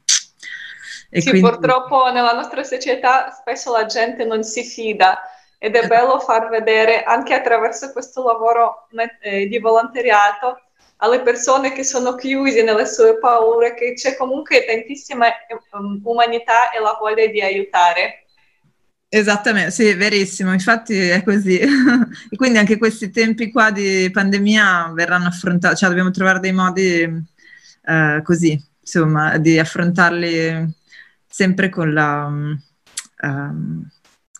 E 1.11 1.21
sì, 1.21 1.31
quindi... 1.31 1.49
purtroppo 1.49 2.11
nella 2.12 2.33
nostra 2.33 2.62
società 2.64 3.31
spesso 3.31 3.73
la 3.73 3.87
gente 3.87 4.25
non 4.25 4.42
si 4.42 4.62
fida 4.62 5.18
ed 5.59 5.75
è 5.75 5.87
bello 5.87 6.21
far 6.21 6.49
vedere 6.49 7.03
anche 7.03 7.35
attraverso 7.35 7.90
questo 7.92 8.25
lavoro 8.25 8.87
eh, 9.23 9.47
di 9.47 9.59
volontariato 9.59 10.61
alle 10.99 11.21
persone 11.21 11.73
che 11.73 11.85
sono 11.85 12.14
chiuse 12.14 12.62
nelle 12.62 12.87
sue 12.87 13.18
paure, 13.18 13.75
che 13.75 13.94
c'è 13.94 14.16
comunque 14.16 14.64
tantissima 14.64 15.27
um, 15.73 16.01
umanità 16.03 16.71
e 16.71 16.81
la 16.81 16.97
voglia 16.99 17.27
di 17.27 17.40
aiutare. 17.40 18.25
Esattamente, 19.09 19.71
sì, 19.71 19.94
verissimo, 19.94 20.53
infatti 20.53 20.97
è 20.99 21.23
così. 21.23 21.59
e 22.31 22.37
quindi 22.37 22.59
anche 22.59 22.79
questi 22.79 23.11
tempi 23.11 23.51
qua 23.51 23.71
di 23.71 24.11
pandemia 24.12 24.92
verranno 24.92 25.29
affrontati, 25.29 25.77
cioè 25.77 25.88
dobbiamo 25.88 26.11
trovare 26.11 26.40
dei 26.40 26.53
modi 26.53 27.01
eh, 27.85 28.21
così, 28.23 28.61
insomma, 28.81 29.38
di 29.38 29.59
affrontarli 29.59 30.77
sempre 31.38 31.68
con, 31.68 31.92
la, 31.92 32.24
um, 32.27 33.88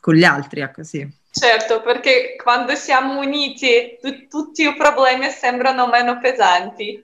con 0.01 0.15
gli 0.15 0.25
altri, 0.25 0.63
ecco, 0.63 0.83
sì. 0.83 1.09
Certo, 1.31 1.81
perché 1.81 2.35
quando 2.43 2.75
siamo 2.75 3.21
uniti 3.21 3.97
tu, 4.03 4.27
tutti 4.27 4.67
i 4.67 4.75
problemi 4.75 5.31
sembrano 5.31 5.87
meno 5.87 6.19
pesanti. 6.19 7.01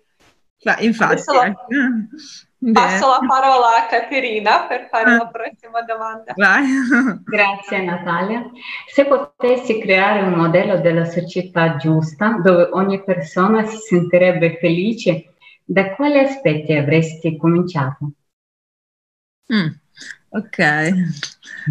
Beh, 0.61 0.79
infatti. 0.81 1.23
La... 1.27 1.47
Eh. 1.47 2.73
Passo 2.73 3.09
la 3.09 3.21
parola 3.25 3.77
a 3.77 3.87
Caterina 3.87 4.67
per 4.67 4.89
fare 4.91 5.17
la 5.17 5.29
prossima 5.29 5.83
domanda. 5.83 6.33
Vai. 6.35 6.65
Grazie 7.23 7.83
Natalia. 7.83 8.51
Se 8.87 9.05
potessi 9.05 9.79
creare 9.79 10.23
un 10.23 10.33
modello 10.33 10.81
della 10.81 11.05
società 11.05 11.77
giusta 11.77 12.41
dove 12.43 12.71
ogni 12.73 13.05
persona 13.05 13.65
si 13.65 13.77
sentirebbe 13.77 14.57
felice, 14.59 15.35
da 15.63 15.95
quali 15.95 16.19
aspetti 16.19 16.73
avresti 16.73 17.37
cominciato? 17.37 18.11
Mm. 19.53 19.83
Ok, 20.37 20.59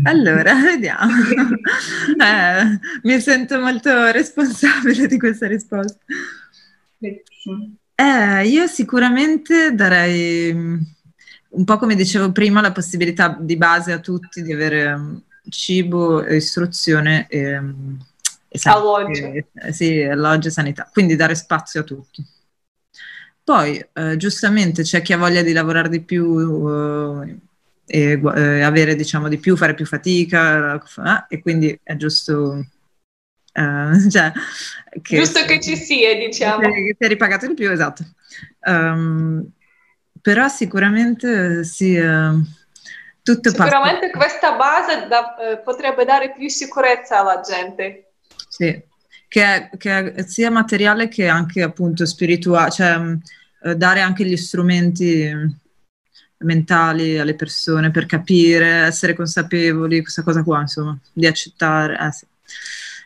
allora 0.04 0.54
vediamo. 0.64 1.12
Eh, 2.24 2.80
mi 3.04 3.20
sento 3.20 3.60
molto 3.60 4.12
responsabile 4.12 5.08
di 5.08 5.20
questa 5.20 5.48
risposta. 5.48 6.00
Eh, 7.96 8.48
io 8.48 8.68
sicuramente 8.68 9.74
darei, 9.76 10.54
mm, 10.54 10.80
un 11.50 11.64
po' 11.66 11.78
come 11.78 11.96
dicevo 11.96 12.32
prima, 12.32 12.62
la 12.62 12.72
possibilità 12.72 13.36
di 13.38 13.58
base 13.58 13.92
a 13.92 14.00
tutti 14.00 14.42
di 14.42 14.54
avere 14.54 14.96
mm, 14.96 15.16
cibo, 15.50 16.26
istruzione 16.26 17.28
e, 17.28 17.60
mm, 17.60 17.96
e 18.48 18.60
alloggio. 18.64 19.26
E, 19.26 19.74
sì, 19.74 20.02
alloggio 20.04 20.48
e 20.48 20.52
sanità, 20.52 20.90
quindi 20.90 21.18
dare 21.18 21.36
spazio 21.36 21.82
a 21.82 21.84
tutti. 21.84 22.26
Poi, 23.44 23.86
eh, 23.92 24.16
giustamente, 24.16 24.84
c'è 24.84 25.02
chi 25.02 25.12
ha 25.12 25.18
voglia 25.18 25.42
di 25.42 25.52
lavorare 25.52 25.90
di 25.90 26.00
più. 26.00 27.42
Eh, 27.86 28.12
e 28.14 28.22
eh, 28.36 28.62
avere 28.62 28.96
diciamo 28.96 29.28
di 29.28 29.38
più, 29.38 29.58
fare 29.58 29.74
più 29.74 29.86
fatica 29.86 30.76
eh, 30.76 31.26
e 31.36 31.42
quindi 31.42 31.78
è 31.84 31.96
giusto 31.96 32.66
Uh, 33.54 33.94
cioè, 34.10 34.32
che, 35.02 35.18
Giusto 35.18 35.46
che 35.46 35.60
ci 35.60 35.76
sia, 35.76 36.16
diciamo. 36.16 36.60
Che 36.60 36.96
ti 36.98 37.04
hai 37.04 37.10
ripagato 37.10 37.48
di 37.48 37.54
più, 37.54 37.70
esatto. 37.70 38.04
Um, 38.66 39.48
però 40.20 40.48
sicuramente 40.48 41.64
sì, 41.64 41.96
uh, 41.96 42.42
tutto 43.22 43.50
Sicuramente 43.50 44.10
passa. 44.10 44.18
questa 44.18 44.56
base 44.56 45.08
da, 45.08 45.36
uh, 45.38 45.64
potrebbe 45.64 46.04
dare 46.04 46.34
più 46.34 46.50
sicurezza 46.50 47.20
alla 47.20 47.42
gente. 47.42 48.14
Sì, 48.50 48.82
che, 49.28 49.44
è, 49.44 49.70
che 49.78 50.14
è 50.14 50.24
sia 50.24 50.50
materiale 50.50 51.08
che 51.08 51.28
anche 51.28 51.62
appunto 51.62 52.06
spirituale, 52.06 52.72
cioè 52.72 53.00
dare 53.76 54.02
anche 54.02 54.26
gli 54.26 54.36
strumenti 54.36 55.32
mentali 56.44 57.18
alle 57.18 57.36
persone 57.36 57.92
per 57.92 58.06
capire, 58.06 58.86
essere 58.86 59.14
consapevoli, 59.14 60.02
questa 60.02 60.24
cosa 60.24 60.44
qua, 60.44 60.62
insomma, 60.62 60.98
di 61.12 61.26
accettare. 61.26 61.98
Eh, 62.00 62.12
sì. 62.12 62.26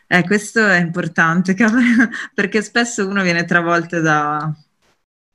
eh, 0.06 0.24
questo 0.24 0.66
è 0.66 0.78
importante, 0.78 1.54
perché 2.34 2.62
spesso 2.62 3.06
uno 3.06 3.22
viene 3.22 3.44
travolto 3.44 4.00
da, 4.00 4.52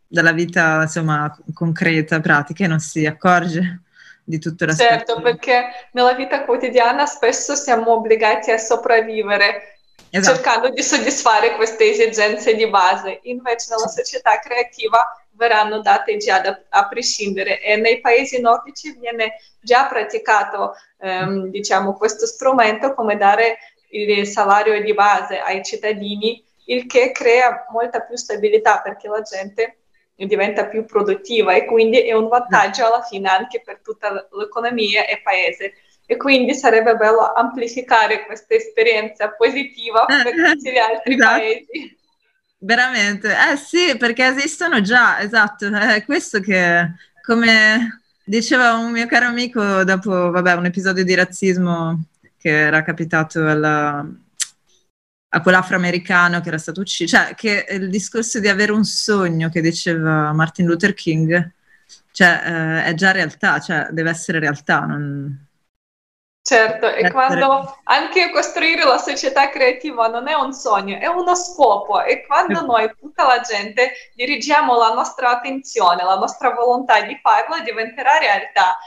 dalla 0.08 0.32
vita, 0.32 0.84
insomma, 0.84 1.36
concreta, 1.54 2.20
pratica 2.20 2.66
e 2.66 2.68
non 2.68 2.80
si 2.80 3.06
accorge 3.06 3.82
di 4.24 4.39
tutto 4.39 4.66
l'aspetto. 4.66 4.89
Certo, 4.89 5.22
perché 5.22 5.66
nella 5.92 6.13
vita 6.13 6.44
quotidiana 6.46 7.06
spesso 7.06 7.56
siamo 7.56 7.94
obbligati 7.94 8.52
a 8.52 8.58
sopravvivere 8.58 9.80
esatto. 10.10 10.36
cercando 10.36 10.70
di 10.70 10.82
soddisfare 10.82 11.56
queste 11.56 11.89
esigenze 11.89 12.56
di 12.56 12.68
base. 12.70 13.20
Invece 13.24 13.68
nella 13.70 13.88
società 13.88 14.39
creativa 14.39 15.23
verranno 15.36 15.82
date 15.82 16.17
già 16.17 16.39
da, 16.39 16.62
a 16.69 16.88
prescindere 16.88 17.62
e 17.62 17.76
nei 17.76 18.00
paesi 18.00 18.39
nordici 18.39 18.98
viene 19.00 19.36
già 19.60 19.88
praticato 19.88 20.74
ehm, 21.00 21.48
diciamo, 21.48 21.93
questo 21.93 22.26
strumento 22.26 22.93
come 22.93 23.17
dare 23.17 23.58
il 23.89 24.26
salario 24.28 24.82
di 24.82 24.93
base 24.93 25.39
ai 25.39 25.63
cittadini, 25.63 26.43
il 26.65 26.86
che 26.88 27.12
crea 27.12 27.65
molta 27.69 28.02
più 28.02 28.15
stabilità 28.15 28.82
perché 28.82 29.08
la 29.08 29.22
gente 29.22 29.78
diventa 30.15 30.67
più 30.67 30.86
produttiva 30.86 31.54
e 31.54 31.65
quindi 31.65 32.00
è 32.02 32.13
un 32.13 32.28
vantaggio 32.28 32.86
alla 32.86 33.02
fine 33.02 33.30
anche 33.30 33.62
per 33.62 33.82
tutta 33.84 34.28
l'economia 34.32 35.06
e 35.06 35.13
il 35.13 35.22
paese. 35.22 35.74
E 36.06 36.17
quindi 36.17 36.54
sarebbe 36.54 36.96
bello 36.96 37.32
amplificare 37.34 38.26
questa 38.26 38.56
esperienza 38.56 39.30
positiva 39.32 40.06
per 40.06 40.34
tutti 40.34 40.72
gli 40.72 40.78
altri 40.78 41.13
esatto. 41.13 41.38
paesi. 41.38 41.98
Veramente, 42.63 43.30
eh 43.30 43.58
sì, 43.58 43.97
perché 43.97 44.26
esistono 44.26 44.80
già, 44.80 45.19
esatto, 45.19 45.67
è 45.67 46.06
questo 46.06 46.39
che, 46.39 46.93
come 47.21 48.02
diceva 48.23 48.76
un 48.76 48.89
mio 48.91 49.06
caro 49.06 49.26
amico 49.26 49.84
dopo, 49.84 50.32
vabbè, 50.32 50.54
un 50.54 50.65
episodio 50.67 51.04
di 51.04 51.13
razzismo 51.13 52.06
che 52.38 52.49
era 52.49 52.82
capitato 52.82 53.45
alla, 53.45 54.06
a 55.30 55.41
quell'afroamericano 55.41 56.39
che 56.39 56.47
era 56.47 56.58
stato 56.58 56.80
ucciso, 56.80 57.17
cioè 57.17 57.36
che 57.36 57.65
il 57.69 57.89
discorso 57.89 58.39
di 58.39 58.47
avere 58.47 58.71
un 58.71 58.86
sogno 58.86 59.49
che 59.49 59.60
diceva 59.60 60.32
Martin 60.32 60.65
Luther 60.65 60.93
King, 60.93 61.52
cioè 62.12 62.41
eh, 62.45 62.84
è 62.86 62.93
già 62.93 63.12
realtà, 63.12 63.60
cioè 63.60 63.89
deve 63.91 64.10
essere 64.10 64.39
realtà, 64.39 64.86
non, 64.86 65.47
Certo, 66.45 66.91
e 66.91 67.10
quando 67.10 67.79
anche 67.86 68.29
costruire 68.29 68.84
la 68.84 68.97
società 68.97 69.49
creativa 69.49 70.08
non 70.08 70.27
è 70.27 70.34
un 70.34 70.51
sogno, 70.51 70.99
è 70.99 71.08
uno 71.08 71.36
scopo 71.36 72.03
e 72.03 72.25
quando 72.25 72.65
noi, 72.65 72.93
tutta 72.99 73.25
la 73.25 73.39
gente, 73.39 73.93
dirigiamo 74.13 74.77
la 74.77 74.91
nostra 74.91 75.29
attenzione, 75.29 76.03
la 76.03 76.17
nostra 76.17 76.51
volontà 76.51 76.99
di 77.03 77.17
farlo, 77.21 77.63
diventerà 77.63 78.17
realtà. 78.17 78.77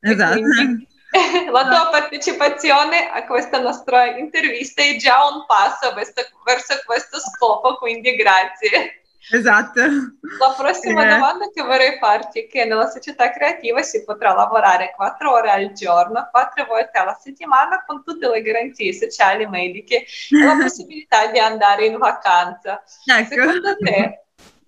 Esatto. 0.00 0.40
Quindi, 0.40 0.88
la 1.48 1.68
tua 1.68 1.88
partecipazione 1.92 3.08
a 3.08 3.24
questa 3.24 3.60
nostra 3.60 4.06
intervista 4.06 4.82
è 4.82 4.96
già 4.96 5.28
un 5.28 5.46
passo 5.46 5.94
verso, 5.94 6.22
verso 6.44 6.74
questo 6.84 7.20
scopo, 7.20 7.76
quindi 7.76 8.16
grazie. 8.16 9.05
Esatto. 9.30 9.80
La 9.80 10.54
prossima 10.56 11.04
eh. 11.04 11.08
domanda 11.08 11.50
che 11.52 11.62
vorrei 11.62 11.98
farti 11.98 12.42
è 12.42 12.46
che 12.46 12.64
nella 12.64 12.88
società 12.88 13.30
creativa 13.30 13.82
si 13.82 14.04
potrà 14.04 14.32
lavorare 14.32 14.92
quattro 14.94 15.32
ore 15.32 15.50
al 15.50 15.72
giorno, 15.72 16.28
quattro 16.30 16.64
volte 16.66 16.98
alla 16.98 17.18
settimana 17.20 17.82
con 17.84 18.04
tutte 18.04 18.28
le 18.28 18.42
garanzie 18.42 18.92
sociali 18.92 19.46
mediche 19.46 20.04
e 20.30 20.44
la 20.44 20.56
possibilità 20.60 21.26
di 21.26 21.38
andare 21.38 21.86
in 21.86 21.98
vacanza. 21.98 22.82
Ecco. 23.04 23.28
Secondo 23.28 23.76
te, 23.76 24.24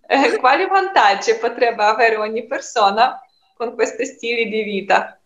eh, 0.06 0.36
quali 0.38 0.66
vantaggi 0.66 1.34
potrebbe 1.36 1.84
avere 1.84 2.16
ogni 2.16 2.46
persona 2.46 3.20
con 3.54 3.74
questi 3.74 4.06
stili 4.06 4.48
di 4.48 4.62
vita? 4.62 5.17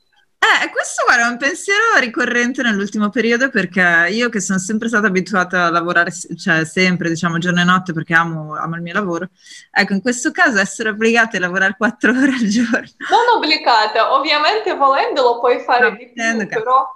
Eh, 0.43 0.71
questo 0.71 1.05
guarda, 1.05 1.29
è 1.29 1.31
un 1.31 1.37
pensiero 1.37 1.81
ricorrente 2.01 2.63
nell'ultimo 2.63 3.11
periodo 3.11 3.49
perché 3.49 4.09
io 4.11 4.29
che 4.29 4.41
sono 4.41 4.59
sempre 4.59 4.89
stata 4.89 5.07
abituata 5.07 5.67
a 5.67 5.71
lavorare, 5.71 6.11
cioè 6.37 6.65
sempre, 6.65 7.09
diciamo, 7.11 7.39
giorno 7.39 7.61
e 7.61 7.65
notte 7.65 7.93
perché 7.93 8.13
amo, 8.15 8.57
amo 8.57 8.75
il 8.75 8.83
mio 8.83 8.93
lavoro, 8.93 9.29
ecco, 9.71 9.93
in 9.93 10.01
questo 10.01 10.33
caso 10.33 10.59
essere 10.59 10.89
obbligata 10.89 11.37
a 11.37 11.41
lavorare 11.41 11.77
quattro 11.77 12.11
ore 12.19 12.33
al 12.33 12.49
giorno. 12.49 12.91
Non 13.09 13.37
obbligata, 13.37 14.15
ovviamente 14.15 14.75
volendolo 14.75 15.39
puoi 15.39 15.61
fare 15.61 15.91
no, 15.91 15.97
di 15.97 16.11
più, 16.13 16.47
però... 16.49 16.89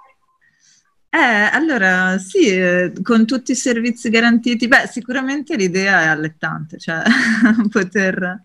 Eh, 1.09 1.17
allora 1.17 2.17
sì, 2.17 2.49
eh, 2.49 2.91
con 3.01 3.25
tutti 3.25 3.53
i 3.53 3.55
servizi 3.55 4.09
garantiti, 4.09 4.67
beh, 4.67 4.89
sicuramente 4.91 5.55
l'idea 5.55 6.01
è 6.01 6.07
allettante, 6.07 6.77
cioè 6.77 7.01
poter 7.71 8.41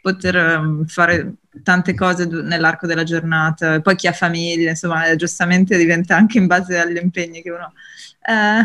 poter 0.00 0.36
um, 0.36 0.86
fare 0.86 1.34
tante 1.62 1.94
cose 1.94 2.26
nell'arco 2.26 2.86
della 2.86 3.04
giornata, 3.04 3.80
poi 3.80 3.96
chi 3.96 4.06
ha 4.06 4.12
famiglia, 4.12 4.70
insomma, 4.70 5.14
giustamente 5.16 5.76
diventa 5.76 6.16
anche 6.16 6.38
in 6.38 6.46
base 6.46 6.78
agli 6.78 6.96
impegni 6.96 7.42
che 7.42 7.50
uno... 7.50 7.72
Eh, 8.20 8.60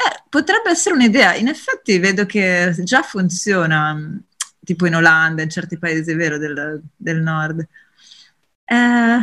eh, 0.00 0.22
potrebbe 0.28 0.70
essere 0.70 0.94
un'idea, 0.94 1.34
in 1.34 1.48
effetti 1.48 1.98
vedo 1.98 2.24
che 2.24 2.74
già 2.78 3.02
funziona, 3.02 3.92
mm, 3.94 4.16
tipo 4.64 4.86
in 4.86 4.94
Olanda, 4.96 5.42
in 5.42 5.50
certi 5.50 5.78
paesi, 5.78 6.14
vero, 6.14 6.38
del, 6.38 6.80
del 6.96 7.20
nord. 7.20 7.66
Eh, 8.64 9.18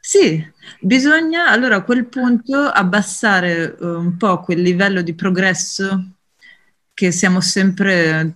sì, 0.00 0.44
bisogna 0.80 1.48
allora 1.48 1.76
a 1.76 1.82
quel 1.82 2.06
punto 2.06 2.56
abbassare 2.58 3.76
uh, 3.78 3.86
un 3.86 4.16
po' 4.16 4.40
quel 4.40 4.60
livello 4.60 5.00
di 5.02 5.14
progresso 5.14 6.12
che 6.94 7.10
siamo 7.10 7.40
sempre 7.40 8.34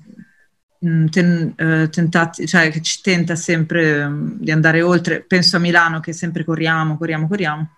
ten, 0.79 1.55
uh, 1.59 1.89
tentati, 1.89 2.47
cioè 2.47 2.71
che 2.71 2.81
ci 2.81 3.01
tenta 3.01 3.37
sempre 3.37 4.03
um, 4.03 4.37
di 4.39 4.51
andare 4.51 4.83
oltre. 4.83 5.23
Penso 5.23 5.57
a 5.57 5.61
Milano 5.61 6.01
che 6.01 6.13
sempre 6.13 6.45
corriamo, 6.45 6.97
corriamo, 6.97 7.29
corriamo. 7.29 7.71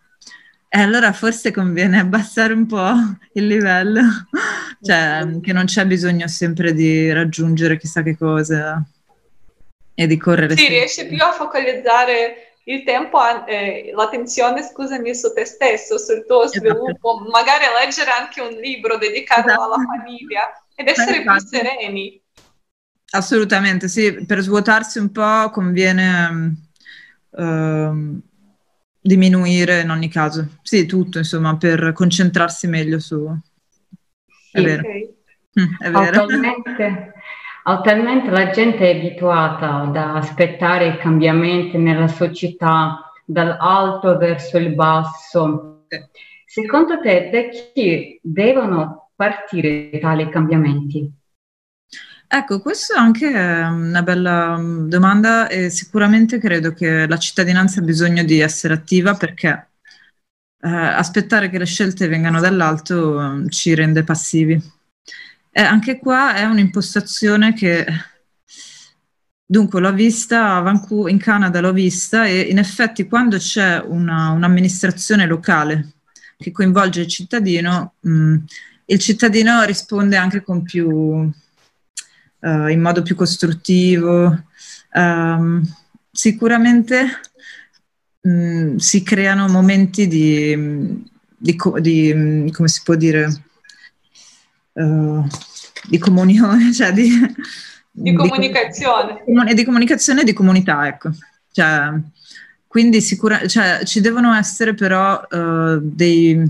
E 0.68 0.80
allora 0.80 1.12
forse 1.12 1.50
conviene 1.50 1.98
abbassare 2.00 2.52
un 2.52 2.66
po' 2.66 2.92
il 3.32 3.46
livello, 3.46 4.02
cioè 4.82 5.24
mm, 5.24 5.40
che 5.40 5.52
non 5.52 5.64
c'è 5.64 5.87
bisogno 5.87 6.28
sempre 6.28 6.74
di 6.74 7.12
raggiungere 7.12 7.78
chissà 7.78 8.02
che 8.02 8.16
cosa 8.16 8.84
e 9.94 10.06
di 10.06 10.16
correre. 10.16 10.54
Sì, 10.54 10.61
sempre. 10.61 10.76
riesci 10.76 11.06
più 11.06 11.22
a 11.22 11.32
focalizzare 11.32 12.48
il 12.68 12.84
tempo, 12.84 13.18
eh, 13.46 13.92
l'attenzione, 13.94 14.62
scusami, 14.62 15.14
su 15.14 15.32
te 15.32 15.44
stesso, 15.44 15.98
sul 15.98 16.24
tuo 16.26 16.44
esatto. 16.44 16.58
sviluppo, 16.58 17.26
magari 17.30 17.64
leggere 17.80 18.11
anche 18.11 18.42
un 18.42 18.50
libro 18.61 18.98
dedicato 18.98 19.48
esatto. 19.48 19.62
alla 19.62 19.82
famiglia 19.82 20.52
ed 20.74 20.88
essere 20.88 21.22
esatto. 21.22 21.38
più 21.38 21.48
sereni. 21.48 22.22
Assolutamente, 23.10 23.88
sì, 23.88 24.24
per 24.26 24.40
svuotarsi 24.40 24.98
un 24.98 25.10
po' 25.10 25.50
conviene 25.50 26.56
uh, 27.30 28.20
diminuire 29.00 29.80
in 29.80 29.90
ogni 29.90 30.08
caso. 30.08 30.58
Sì, 30.62 30.84
tutto, 30.84 31.18
insomma, 31.18 31.56
per 31.56 31.92
concentrarsi 31.92 32.66
meglio 32.66 32.98
su... 32.98 33.26
È 34.50 34.60
vero. 34.62 34.80
Okay. 34.80 35.14
Mm, 35.58 35.74
è 35.78 35.90
vero. 35.90 36.22
Attualmente, 36.22 37.12
attualmente 37.62 38.30
la 38.30 38.50
gente 38.50 38.90
è 38.90 38.96
abituata 38.96 39.80
ad 39.80 39.96
aspettare 39.96 40.88
i 40.88 40.98
cambiamenti 40.98 41.78
nella 41.78 42.08
società 42.08 43.10
dall'alto 43.24 44.18
verso 44.18 44.58
il 44.58 44.74
basso. 44.74 45.86
Secondo 46.44 47.00
te, 47.00 47.30
da 47.30 47.40
chi 47.48 48.18
devono 48.22 49.10
partire 49.16 49.98
tali 49.98 50.28
cambiamenti? 50.28 51.10
Ecco, 52.30 52.60
questa 52.60 52.96
è 52.96 52.98
anche 52.98 53.26
una 53.26 54.02
bella 54.02 54.58
mm, 54.58 54.88
domanda 54.88 55.48
e 55.48 55.70
sicuramente 55.70 56.38
credo 56.38 56.74
che 56.74 57.06
la 57.06 57.16
cittadinanza 57.18 57.80
ha 57.80 57.82
bisogno 57.82 58.22
di 58.22 58.40
essere 58.40 58.74
attiva 58.74 59.14
perché 59.14 59.68
eh, 60.60 60.68
aspettare 60.68 61.48
che 61.48 61.56
le 61.56 61.64
scelte 61.64 62.06
vengano 62.06 62.38
dall'alto 62.38 63.18
mm, 63.18 63.48
ci 63.48 63.74
rende 63.74 64.04
passivi. 64.04 64.60
E 65.50 65.62
anche 65.62 65.98
qua 65.98 66.34
è 66.34 66.44
un'impostazione 66.44 67.54
che, 67.54 67.86
dunque, 69.44 69.80
l'ho 69.80 69.92
vista 69.94 70.56
a 70.56 70.60
Vancouver, 70.60 71.10
in 71.10 71.18
Canada 71.18 71.60
l'ho 71.60 71.72
vista 71.72 72.26
e 72.26 72.40
in 72.40 72.58
effetti 72.58 73.08
quando 73.08 73.38
c'è 73.38 73.78
una, 73.80 74.30
un'amministrazione 74.30 75.26
locale 75.26 75.92
che 76.36 76.52
coinvolge 76.52 77.00
il 77.00 77.06
cittadino, 77.08 77.94
mh, 78.00 78.10
mm, 78.10 78.36
il 78.86 78.98
cittadino 78.98 79.62
risponde 79.64 80.16
anche 80.16 80.42
con 80.42 80.62
più 80.62 81.30
uh, 82.40 82.68
in 82.68 82.81
modo 82.81 83.03
più 83.03 83.14
costruttivo. 83.14 84.44
Um, 84.92 85.62
sicuramente 86.11 87.20
mh, 88.20 88.31
mm, 88.31 88.77
si 88.77 89.03
creano 89.03 89.48
momenti 89.48 90.07
di, 90.07 91.05
di, 91.37 91.57
di, 91.81 92.51
come 92.53 92.68
si 92.68 92.81
può 92.83 92.94
dire, 92.94 93.42
uh, 94.72 95.27
di 95.88 95.98
comunione, 95.98 96.72
cioè 96.74 96.92
di, 96.92 97.11
di 97.90 98.12
comunicazione. 98.12 99.22
Di, 99.27 99.55
di 99.55 99.64
comunicazione 99.64 100.22
e 100.22 100.24
di 100.24 100.33
comunità, 100.33 100.87
ecco. 100.87 101.11
Cioè, 101.53 101.92
quindi 102.66 103.01
sicura, 103.01 103.46
cioè, 103.46 103.85
ci 103.85 104.01
devono 104.01 104.35
essere 104.35 104.74
però 104.74 105.20
uh, 105.31 105.79
dei 105.81 106.44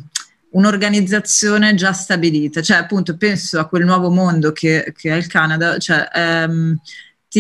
un'organizzazione 0.59 1.75
già 1.75 1.93
stabilita, 1.93 2.61
cioè 2.61 2.79
appunto 2.79 3.17
penso 3.17 3.61
a 3.61 3.67
quel 3.67 3.85
nuovo 3.85 4.11
mondo 4.11 4.51
che, 4.51 4.93
che 4.97 5.11
è 5.13 5.15
il 5.15 5.29
Canada, 5.29 5.79
cioè 5.79 6.09
ehm, 6.13 6.77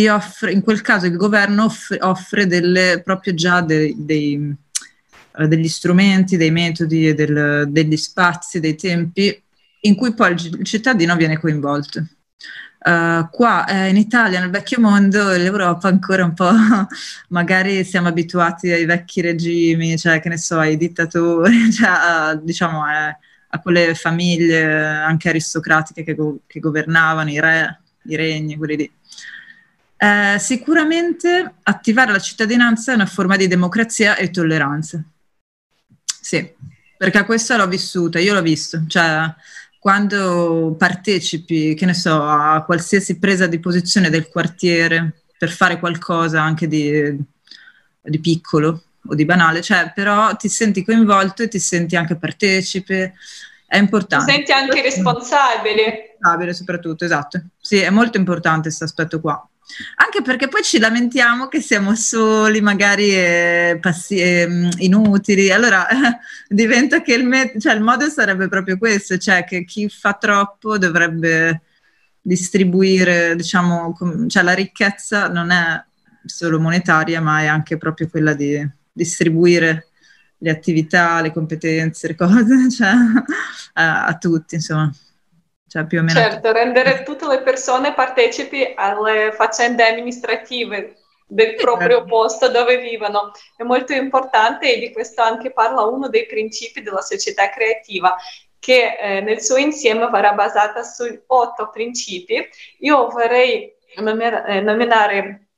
offre, 0.08 0.52
in 0.52 0.62
quel 0.62 0.80
caso 0.80 1.06
il 1.06 1.16
governo 1.16 1.64
offre, 1.64 1.98
offre 2.00 2.46
delle, 2.46 3.02
proprio 3.04 3.34
già 3.34 3.60
dei, 3.60 3.94
dei, 3.98 4.54
uh, 5.36 5.46
degli 5.46 5.68
strumenti, 5.68 6.36
dei 6.36 6.52
metodi, 6.52 7.12
del, 7.14 7.66
degli 7.68 7.96
spazi, 7.96 8.60
dei 8.60 8.76
tempi 8.76 9.42
in 9.80 9.96
cui 9.96 10.14
poi 10.14 10.32
il 10.32 10.64
cittadino 10.64 11.16
viene 11.16 11.38
coinvolto. 11.38 12.06
Uh, 12.80 13.28
qua 13.30 13.66
eh, 13.66 13.88
in 13.88 13.96
Italia, 13.96 14.38
nel 14.38 14.50
vecchio 14.50 14.80
mondo, 14.80 15.30
l'Europa 15.32 15.88
ancora 15.88 16.24
un 16.24 16.32
po', 16.32 16.52
magari 17.28 17.82
siamo 17.84 18.06
abituati 18.06 18.70
ai 18.70 18.84
vecchi 18.84 19.20
regimi, 19.20 19.98
cioè 19.98 20.20
che 20.20 20.28
ne 20.28 20.38
so, 20.38 20.58
ai 20.58 20.76
dittatori, 20.76 21.70
cioè 21.74 21.88
a, 21.88 22.34
diciamo 22.36 22.84
a, 22.84 23.08
a, 23.48 23.60
quelle 23.60 23.94
famiglie 23.96 24.64
anche 24.64 25.28
aristocratiche 25.28 26.04
che, 26.04 26.14
go- 26.14 26.40
che, 26.46 26.60
governavano, 26.60 27.30
i 27.30 27.40
re, 27.40 27.80
i 28.04 28.14
regni, 28.14 28.56
quelli 28.56 28.76
lì. 28.76 28.92
Eh, 29.96 30.38
sicuramente 30.38 31.54
attivare 31.64 32.12
la 32.12 32.20
cittadinanza 32.20 32.92
è 32.92 32.94
una 32.94 33.06
forma 33.06 33.36
di 33.36 33.48
democrazia 33.48 34.14
e 34.16 34.30
tolleranza. 34.30 35.02
Sì, 36.20 36.54
perché 36.96 37.24
questa 37.24 37.56
l'ho 37.56 37.66
vissuta, 37.66 38.20
io 38.20 38.34
l'ho 38.34 38.42
visto, 38.42 38.84
cioè 38.86 39.34
quando 39.78 40.74
partecipi, 40.76 41.74
che 41.74 41.86
ne 41.86 41.94
so, 41.94 42.22
a 42.22 42.62
qualsiasi 42.64 43.18
presa 43.18 43.46
di 43.46 43.60
posizione 43.60 44.10
del 44.10 44.28
quartiere 44.28 45.22
per 45.38 45.50
fare 45.50 45.78
qualcosa 45.78 46.42
anche 46.42 46.66
di, 46.66 47.16
di 48.00 48.20
piccolo 48.20 48.82
o 49.06 49.14
di 49.14 49.24
banale, 49.24 49.62
cioè 49.62 49.92
però 49.94 50.36
ti 50.36 50.48
senti 50.48 50.84
coinvolto 50.84 51.42
e 51.42 51.48
ti 51.48 51.58
senti 51.58 51.96
anche 51.96 52.16
partecipe, 52.16 53.14
è 53.66 53.78
importante. 53.78 54.24
Ti 54.24 54.32
senti 54.32 54.52
anche 54.52 54.82
responsabile. 54.82 55.84
Responsabile 55.84 56.54
soprattutto, 56.54 57.04
esatto. 57.04 57.42
Sì, 57.60 57.78
è 57.78 57.90
molto 57.90 58.18
importante 58.18 58.62
questo 58.62 58.84
aspetto 58.84 59.20
qua. 59.20 59.48
Anche 59.96 60.22
perché 60.22 60.48
poi 60.48 60.62
ci 60.62 60.78
lamentiamo 60.78 61.46
che 61.48 61.60
siamo 61.60 61.94
soli, 61.94 62.60
magari 62.60 63.10
eh, 63.14 63.78
passi- 63.80 64.16
eh, 64.18 64.68
inutili. 64.78 65.50
Allora 65.52 65.86
diventa 66.48 67.02
che 67.02 67.14
il, 67.14 67.24
me- 67.24 67.52
cioè, 67.58 67.74
il 67.74 67.82
modo 67.82 68.08
sarebbe 68.08 68.48
proprio 68.48 68.78
questo, 68.78 69.18
cioè 69.18 69.44
che 69.44 69.64
chi 69.64 69.88
fa 69.88 70.14
troppo 70.14 70.78
dovrebbe 70.78 71.62
distribuire, 72.20 73.36
diciamo, 73.36 73.92
com- 73.92 74.28
cioè 74.28 74.42
la 74.42 74.54
ricchezza 74.54 75.28
non 75.28 75.50
è 75.50 75.82
solo 76.24 76.58
monetaria, 76.60 77.20
ma 77.20 77.40
è 77.40 77.46
anche 77.46 77.76
proprio 77.76 78.08
quella 78.08 78.34
di 78.34 78.66
distribuire 78.92 79.88
le 80.38 80.50
attività, 80.50 81.20
le 81.20 81.32
competenze, 81.32 82.08
le 82.08 82.14
cose, 82.14 82.70
cioè, 82.70 82.92
a, 83.74 84.06
a 84.06 84.18
tutti, 84.18 84.54
insomma. 84.56 84.92
Cioè, 85.68 85.86
più 85.86 85.98
o 85.98 86.02
meno. 86.02 86.18
Certo, 86.18 86.50
rendere 86.52 87.02
tutte 87.02 87.26
le 87.26 87.42
persone 87.42 87.92
partecipi 87.92 88.72
alle 88.74 89.32
faccende 89.32 89.86
amministrative 89.86 90.96
del 91.26 91.56
proprio 91.56 92.04
posto 92.04 92.48
dove 92.48 92.78
vivono 92.78 93.32
è 93.54 93.62
molto 93.62 93.92
importante 93.92 94.74
e 94.74 94.78
di 94.78 94.92
questo 94.92 95.20
anche 95.20 95.52
parla 95.52 95.84
uno 95.84 96.08
dei 96.08 96.24
principi 96.24 96.80
della 96.80 97.02
società 97.02 97.50
creativa 97.50 98.16
che 98.58 98.96
eh, 98.98 99.20
nel 99.20 99.42
suo 99.42 99.56
insieme 99.56 100.08
verrà 100.08 100.32
basata 100.32 100.82
su 100.82 101.04
otto 101.26 101.68
principi. 101.70 102.48
Io 102.78 103.08
vorrei 103.08 103.74
nominare 103.96 105.48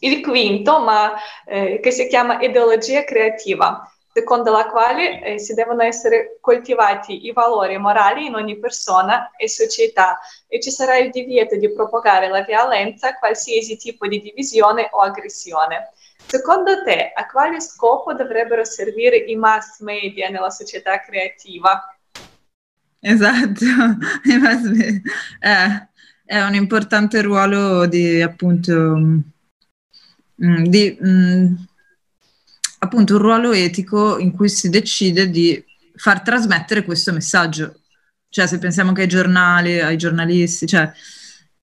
il 0.00 0.22
quinto, 0.22 0.80
ma 0.80 1.14
eh, 1.46 1.80
che 1.80 1.90
si 1.90 2.06
chiama 2.08 2.40
ideologia 2.40 3.04
creativa, 3.04 3.90
secondo 4.12 4.50
la 4.50 4.66
quale 4.66 5.22
eh, 5.22 5.38
si 5.38 5.54
devono 5.54 5.82
essere 5.82 6.38
coltivati 6.40 7.26
i 7.26 7.32
valori 7.32 7.78
morali 7.78 8.26
in 8.26 8.34
ogni 8.34 8.58
persona 8.58 9.30
e 9.36 9.48
società 9.48 10.18
e 10.46 10.60
ci 10.60 10.70
sarà 10.70 10.98
il 10.98 11.10
divieto 11.10 11.56
di 11.56 11.72
propagare 11.72 12.28
la 12.28 12.42
violenza, 12.42 13.14
qualsiasi 13.14 13.76
tipo 13.76 14.06
di 14.06 14.20
divisione 14.20 14.88
o 14.92 15.00
aggressione. 15.00 15.90
Secondo 16.24 16.82
te, 16.84 17.12
a 17.14 17.26
quale 17.26 17.60
scopo 17.60 18.12
dovrebbero 18.14 18.64
servire 18.64 19.16
i 19.16 19.36
mass 19.36 19.80
media 19.80 20.28
nella 20.28 20.50
società 20.50 21.00
creativa? 21.00 21.96
Esatto, 23.00 23.64
i 24.24 24.38
mass 24.38 24.62
media. 24.62 25.00
Eh, 25.40 25.88
è 26.24 26.40
un 26.42 26.54
importante 26.54 27.20
ruolo 27.20 27.86
di 27.86 28.22
appunto 28.22 29.22
Mm, 30.42 30.64
di, 30.66 30.96
mh, 31.00 31.08
mm, 31.08 31.54
appunto 32.82 33.14
un 33.14 33.20
ruolo 33.20 33.52
etico 33.52 34.18
in 34.18 34.32
cui 34.32 34.48
si 34.48 34.68
decide 34.68 35.30
di 35.30 35.62
far 35.94 36.22
trasmettere 36.22 36.84
questo 36.84 37.12
messaggio. 37.12 37.80
Cioè, 38.28 38.46
se 38.46 38.58
pensiamo 38.58 38.88
anche 38.88 39.02
ai 39.02 39.08
giornali, 39.08 39.80
ai 39.80 39.96
giornalisti, 39.96 40.66
cioè, 40.66 40.90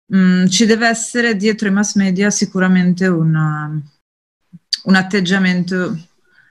mh, 0.07 0.17
mm, 0.17 0.47
ci 0.47 0.65
deve 0.65 0.89
essere 0.89 1.37
dietro 1.37 1.69
i 1.69 1.71
mass 1.71 1.97
media 1.97 2.31
sicuramente 2.31 3.07
una, 3.09 3.71
un 4.85 4.95
atteggiamento 4.95 5.99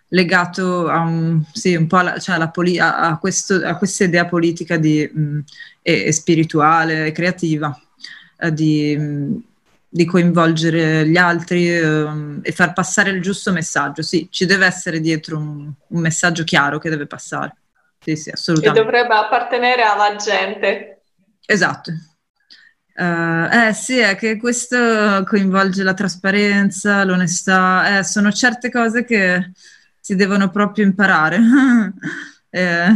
legato 0.09 0.87
a, 0.89 0.99
un, 0.99 1.43
sì, 1.53 1.75
un 1.75 1.87
po' 1.87 1.97
alla, 1.97 2.19
cioè 2.19 2.35
alla 2.35 2.49
poli- 2.49 2.79
a, 2.79 3.17
questo, 3.19 3.55
a, 3.65 3.77
questa 3.77 4.03
idea 4.03 4.25
politica 4.25 4.77
di, 4.77 5.09
mh, 5.11 5.39
e, 5.81 6.05
e, 6.05 6.11
spirituale 6.11 7.07
e 7.07 7.11
creativa 7.13 7.75
eh, 8.37 8.53
di, 8.53 9.41
di 9.93 10.05
coinvolgere 10.05 11.05
gli 11.05 11.17
altri 11.17 11.69
eh, 11.69 12.07
e 12.41 12.51
far 12.53 12.71
passare 12.71 13.09
il 13.09 13.21
giusto 13.21 13.51
messaggio. 13.51 14.01
Sì, 14.01 14.29
ci 14.31 14.45
deve 14.45 14.65
essere 14.65 15.01
dietro 15.01 15.37
un, 15.37 15.69
un 15.85 16.01
messaggio 16.01 16.45
chiaro 16.45 16.79
che 16.79 16.89
deve 16.89 17.07
passare. 17.07 17.57
Sì, 17.99 18.15
sì, 18.15 18.29
assolutamente. 18.29 18.79
E 18.79 18.83
dovrebbe 18.83 19.13
appartenere 19.13 19.83
alla 19.83 20.15
gente. 20.15 21.01
Esatto. 21.45 21.91
Uh, 22.95 23.49
eh 23.51 23.73
sì, 23.73 23.97
è 23.97 24.15
che 24.15 24.37
questo 24.37 25.23
coinvolge 25.25 25.83
la 25.83 25.93
trasparenza, 25.93 27.03
l'onestà, 27.03 27.97
eh, 27.97 28.03
sono 28.03 28.31
certe 28.31 28.71
cose 28.71 29.03
che 29.03 29.51
si 29.99 30.15
devono 30.15 30.49
proprio 30.49 30.85
imparare 30.85 31.37
eh, 32.49 32.87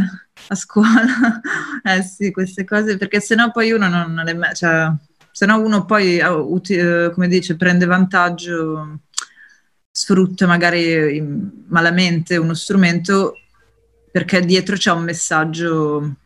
a 0.48 0.54
scuola. 0.54 1.40
eh 1.84 2.02
sì, 2.02 2.30
queste 2.30 2.64
cose, 2.64 2.96
perché 2.96 3.20
sennò 3.20 3.50
poi 3.50 3.72
uno 3.72 3.86
non, 3.86 4.14
non 4.14 4.24
le... 4.24 4.54
Cioè, 4.54 4.90
se 5.36 5.44
no 5.44 5.60
uno 5.60 5.84
poi, 5.84 6.18
uh, 6.18 7.12
come 7.12 7.28
dice, 7.28 7.56
prende 7.56 7.84
vantaggio, 7.84 9.00
sfrutta 9.90 10.46
magari 10.46 11.20
malamente 11.68 12.38
uno 12.38 12.54
strumento 12.54 13.34
perché 14.10 14.40
dietro 14.40 14.76
c'è 14.76 14.92
un 14.92 15.04
messaggio 15.04 16.16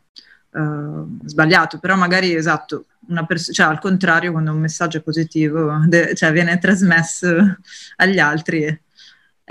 uh, 0.51 1.19
sbagliato, 1.25 1.81
però 1.81 1.97
magari 1.97 2.37
esatto, 2.37 2.85
pers- 3.27 3.53
cioè 3.53 3.67
al 3.67 3.81
contrario 3.81 4.31
quando 4.31 4.53
un 4.53 4.61
messaggio 4.61 4.99
è 4.99 5.03
positivo, 5.03 5.83
de- 5.89 6.15
cioè 6.15 6.31
viene 6.31 6.59
trasmesso 6.59 7.59
agli 7.97 8.21
altri 8.21 8.81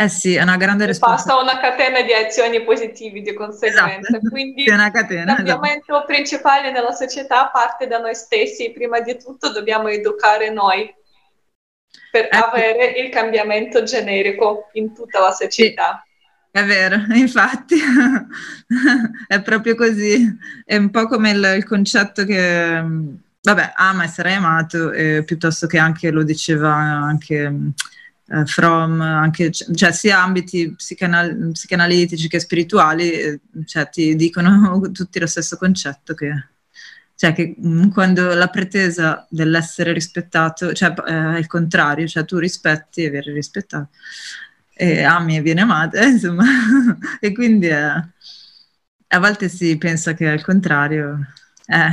eh 0.02 0.08
sì, 0.08 0.36
è 0.36 0.42
una 0.42 0.56
grande 0.56 0.86
responsabilità. 0.86 1.36
Passa 1.36 1.42
una 1.42 1.60
catena 1.60 2.02
di 2.04 2.14
azioni 2.14 2.64
positive 2.64 3.20
di 3.20 3.34
conseguenza. 3.34 4.16
Esatto. 4.16 4.30
Quindi 4.30 4.64
catena, 4.64 5.32
il 5.32 5.36
cambiamento 5.36 5.92
esatto. 5.92 6.06
principale 6.06 6.72
nella 6.72 6.94
società 6.94 7.48
parte 7.48 7.86
da 7.86 8.00
noi 8.00 8.16
stessi. 8.16 8.72
Prima 8.72 9.02
di 9.02 9.18
tutto 9.18 9.52
dobbiamo 9.52 9.90
educare 9.90 10.52
noi 10.52 10.90
per 12.10 12.30
ecco. 12.32 12.46
avere 12.46 12.92
il 12.98 13.10
cambiamento 13.10 13.84
generico 13.84 14.70
in 14.74 14.94
tutta 14.94 15.20
la 15.20 15.32
società. 15.32 16.02
È 16.50 16.64
vero, 16.64 16.96
infatti 17.14 17.76
è 19.28 19.42
proprio 19.42 19.76
così. 19.76 20.34
È 20.64 20.78
un 20.78 20.92
po' 20.92 21.08
come 21.08 21.32
il, 21.32 21.54
il 21.58 21.66
concetto 21.66 22.24
che, 22.24 22.82
vabbè, 23.42 23.74
ama 23.76 24.06
e 24.06 24.08
sarai 24.08 24.36
amato, 24.36 24.94
eh, 24.94 25.24
piuttosto 25.26 25.68
che 25.68 25.78
anche 25.78 26.10
lo 26.10 26.24
diceva 26.24 26.74
anche 26.74 27.74
uh, 28.30 28.46
from 28.46 29.02
anche, 29.02 29.52
cioè 29.52 29.92
sia 29.92 30.22
ambiti 30.22 30.74
psicanal- 30.76 31.52
psicanalitici 31.52 32.28
che 32.28 32.40
spirituali, 32.40 33.12
eh, 33.12 33.40
cioè 33.66 33.90
ti 33.90 34.16
dicono 34.16 34.82
tutti 34.92 35.20
lo 35.20 35.28
stesso 35.28 35.58
concetto 35.58 36.14
che, 36.14 36.48
cioè 37.16 37.34
che 37.34 37.56
mm, 37.60 37.90
quando 37.90 38.34
la 38.34 38.48
pretesa 38.48 39.26
dell'essere 39.30 39.94
rispettato, 39.94 40.74
cioè 40.74 40.94
è 40.94 41.38
il 41.38 41.48
contrario, 41.48 42.08
cioè 42.08 42.26
tu 42.26 42.38
rispetti 42.38 43.04
e 43.04 43.10
vieni 43.10 43.32
rispettato, 43.34 43.90
e 44.74 45.04
ami 45.04 45.38
e 45.38 45.42
viene 45.42 45.62
amata, 45.62 46.04
insomma, 46.06 46.46
e 47.20 47.34
quindi 47.34 47.70
a 47.72 49.20
volte 49.20 49.50
si 49.50 49.78
pensa 49.78 50.14
che 50.14 50.30
è 50.30 50.34
il 50.34 50.44
contrario. 50.44 51.20
Eh. 51.66 51.90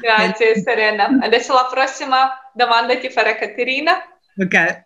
Grazie 0.00 0.60
Serena. 0.60 1.06
Adesso 1.20 1.52
la 1.52 1.68
prossima 1.70 2.30
domanda 2.52 2.96
ti 2.98 3.10
farà 3.10 3.36
Caterina. 3.36 3.94
Ok. 4.36 4.84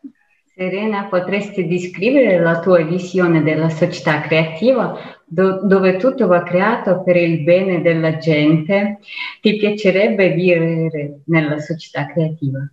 Serena, 0.59 1.05
potresti 1.05 1.69
descrivere 1.69 2.41
la 2.41 2.59
tua 2.59 2.83
visione 2.83 3.45
della 3.45 3.69
società 3.69 4.21
creativa 4.23 4.99
do- 5.25 5.61
dove 5.63 5.99
tutto 5.99 6.27
va 6.27 6.43
creato 6.43 7.01
per 7.05 7.15
il 7.15 7.45
bene 7.45 7.81
della 7.81 8.17
gente? 8.19 8.99
Ti 9.41 9.57
piacerebbe 9.57 10.33
vivere 10.33 11.21
nella 11.27 11.61
società 11.61 12.07
creativa? 12.07 12.69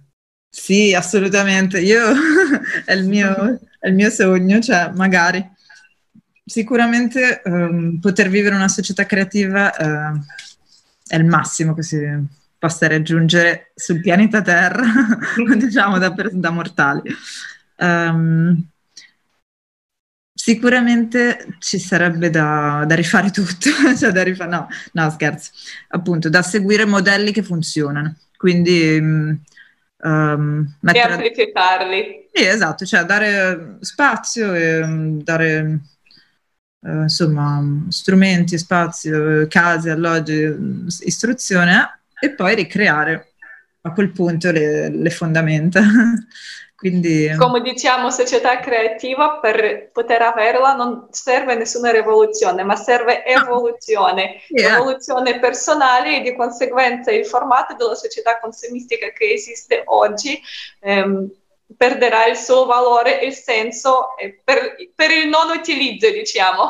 Sì, 0.50 0.95
assolutamente. 0.95 1.80
Io 1.80 2.02
è, 2.86 2.93
il 2.93 3.08
mio, 3.08 3.60
è 3.80 3.88
il 3.88 3.93
mio 3.93 4.10
sogno, 4.10 4.60
cioè 4.62 4.89
magari. 4.95 5.48
Sicuramente 6.43 7.43
um, 7.45 8.00
poter 8.00 8.30
vivere 8.30 8.56
una 8.56 8.67
società 8.67 9.06
creativa 9.06 9.71
uh, 9.78 10.19
è 11.08 11.17
il 11.17 11.26
massimo 11.26 11.76
che 11.76 11.84
si 11.84 11.98
possa 12.58 12.88
raggiungere 12.88 13.74
sul 13.76 14.02
pianeta 14.02 14.41
Terra, 14.41 14.86
diciamo 15.56 16.00
da, 16.00 16.12
da 16.32 16.50
mortali. 16.50 17.13
Um, 17.77 18.67
sicuramente 20.33 21.57
ci 21.59 21.79
sarebbe 21.79 22.29
da, 22.29 22.83
da 22.85 22.93
rifare 22.93 23.31
tutto, 23.31 23.69
cioè 23.97 24.11
da 24.11 24.21
rifare, 24.21 24.49
no, 24.49 24.67
no, 24.91 25.09
scherzo, 25.09 25.51
appunto, 25.89 26.29
da 26.29 26.41
seguire 26.41 26.85
modelli 26.85 27.31
che 27.31 27.41
funzionano. 27.41 28.15
Quindi 28.38 28.97
um, 30.05 30.77
e 30.83 30.99
amplificarli. 30.99 32.29
Sì, 32.31 32.45
esatto, 32.45 32.85
cioè 32.85 33.03
dare 33.05 33.77
spazio 33.79 34.53
e 34.53 34.81
um, 34.81 35.23
dare 35.23 35.79
uh, 36.79 37.01
insomma 37.01 37.63
strumenti, 37.89 38.57
spazio, 38.57 39.47
case, 39.47 39.89
alloggi, 39.89 40.85
istruzione 41.01 42.01
e 42.19 42.31
poi 42.31 42.55
ricreare 42.55 43.33
a 43.81 43.91
quel 43.91 44.11
punto 44.11 44.51
le, 44.51 44.89
le 44.89 45.09
fondamenta. 45.09 45.81
Quindi... 46.86 47.36
Come 47.39 47.62
diciamo, 47.62 48.12
società 48.12 48.60
creativa 48.60 49.39
per 49.39 49.89
poter 49.91 50.21
averla 50.21 50.76
non 50.76 51.08
serve 51.10 51.56
nessuna 51.56 51.89
rivoluzione, 51.89 52.62
ma 52.62 52.76
serve 52.76 53.26
evoluzione, 53.26 54.41
yeah. 54.50 54.76
evoluzione 54.76 55.39
personale 55.39 56.17
e 56.17 56.21
di 56.21 56.36
conseguenza 56.36 57.12
il 57.12 57.26
formato 57.26 57.74
della 57.74 57.95
società 57.95 58.38
consumistica 58.39 59.10
che 59.10 59.34
esiste 59.34 59.82
oggi 59.88 60.39
ehm, 60.82 61.28
perderà 61.76 62.28
il 62.28 62.38
suo 62.38 62.65
valore 62.65 63.19
e 63.19 63.26
il 63.26 63.34
senso 63.34 64.10
per, 64.43 64.76
per 64.93 65.10
il 65.10 65.28
non 65.28 65.58
utilizzo, 65.58 66.08
diciamo. 66.12 66.69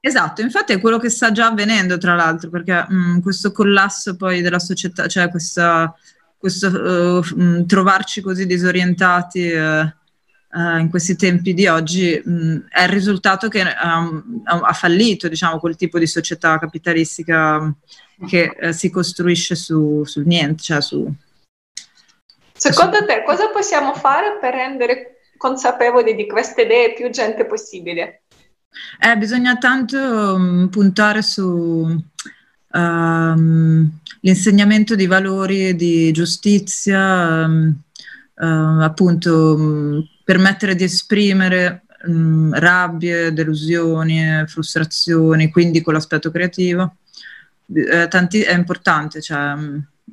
Esatto, 0.00 0.40
infatti 0.40 0.72
è 0.72 0.80
quello 0.80 0.98
che 0.98 1.10
sta 1.10 1.32
già 1.32 1.48
avvenendo, 1.48 1.98
tra 1.98 2.14
l'altro, 2.14 2.48
perché 2.48 2.86
mh, 2.88 2.94
mm, 2.94 3.20
questo 3.20 3.52
collasso 3.52 4.16
poi 4.16 4.40
della 4.40 4.58
società, 4.58 5.06
cioè 5.06 5.28
questa 5.28 5.94
questo 6.40 6.68
uh, 6.68 7.66
trovarci 7.66 8.22
così 8.22 8.46
disorientati 8.46 9.52
uh, 9.52 9.82
uh, 9.82 10.78
in 10.78 10.88
questi 10.88 11.14
tempi 11.16 11.52
di 11.52 11.66
oggi 11.66 12.18
mh, 12.24 12.68
è 12.70 12.84
il 12.84 12.88
risultato 12.88 13.48
che 13.48 13.60
um, 13.60 14.42
ha 14.44 14.72
fallito 14.72 15.28
diciamo, 15.28 15.58
quel 15.58 15.76
tipo 15.76 15.98
di 15.98 16.06
società 16.06 16.58
capitalistica 16.58 17.70
che 18.26 18.54
si 18.70 18.88
costruisce 18.88 19.54
su, 19.54 20.02
sul 20.04 20.24
niente. 20.26 20.62
Cioè 20.62 20.80
su, 20.80 21.14
Secondo 22.54 22.96
su... 22.96 23.04
te 23.04 23.22
cosa 23.24 23.50
possiamo 23.50 23.94
fare 23.94 24.38
per 24.40 24.54
rendere 24.54 25.20
consapevoli 25.36 26.14
di 26.14 26.26
queste 26.26 26.62
idee 26.62 26.94
più 26.94 27.10
gente 27.10 27.44
possibile? 27.44 28.22
Eh, 28.98 29.16
bisogna 29.18 29.58
tanto 29.58 29.98
um, 29.98 30.68
puntare 30.70 31.20
su 31.22 32.02
um, 32.72 33.90
l'insegnamento 34.20 34.94
di 34.94 35.06
valori 35.06 35.74
di 35.74 36.10
giustizia, 36.12 37.44
um, 37.46 37.74
uh, 38.34 38.80
appunto 38.80 39.54
um, 39.54 40.06
permettere 40.24 40.74
di 40.74 40.84
esprimere 40.84 41.82
um, 42.06 42.52
rabbie, 42.54 43.32
delusioni, 43.32 44.44
frustrazioni, 44.46 45.50
quindi 45.50 45.80
con 45.80 45.94
l'aspetto 45.94 46.30
creativo. 46.30 46.96
Eh, 47.72 48.08
tanti, 48.08 48.42
è 48.42 48.54
importante, 48.54 49.20
cioè, 49.20 49.54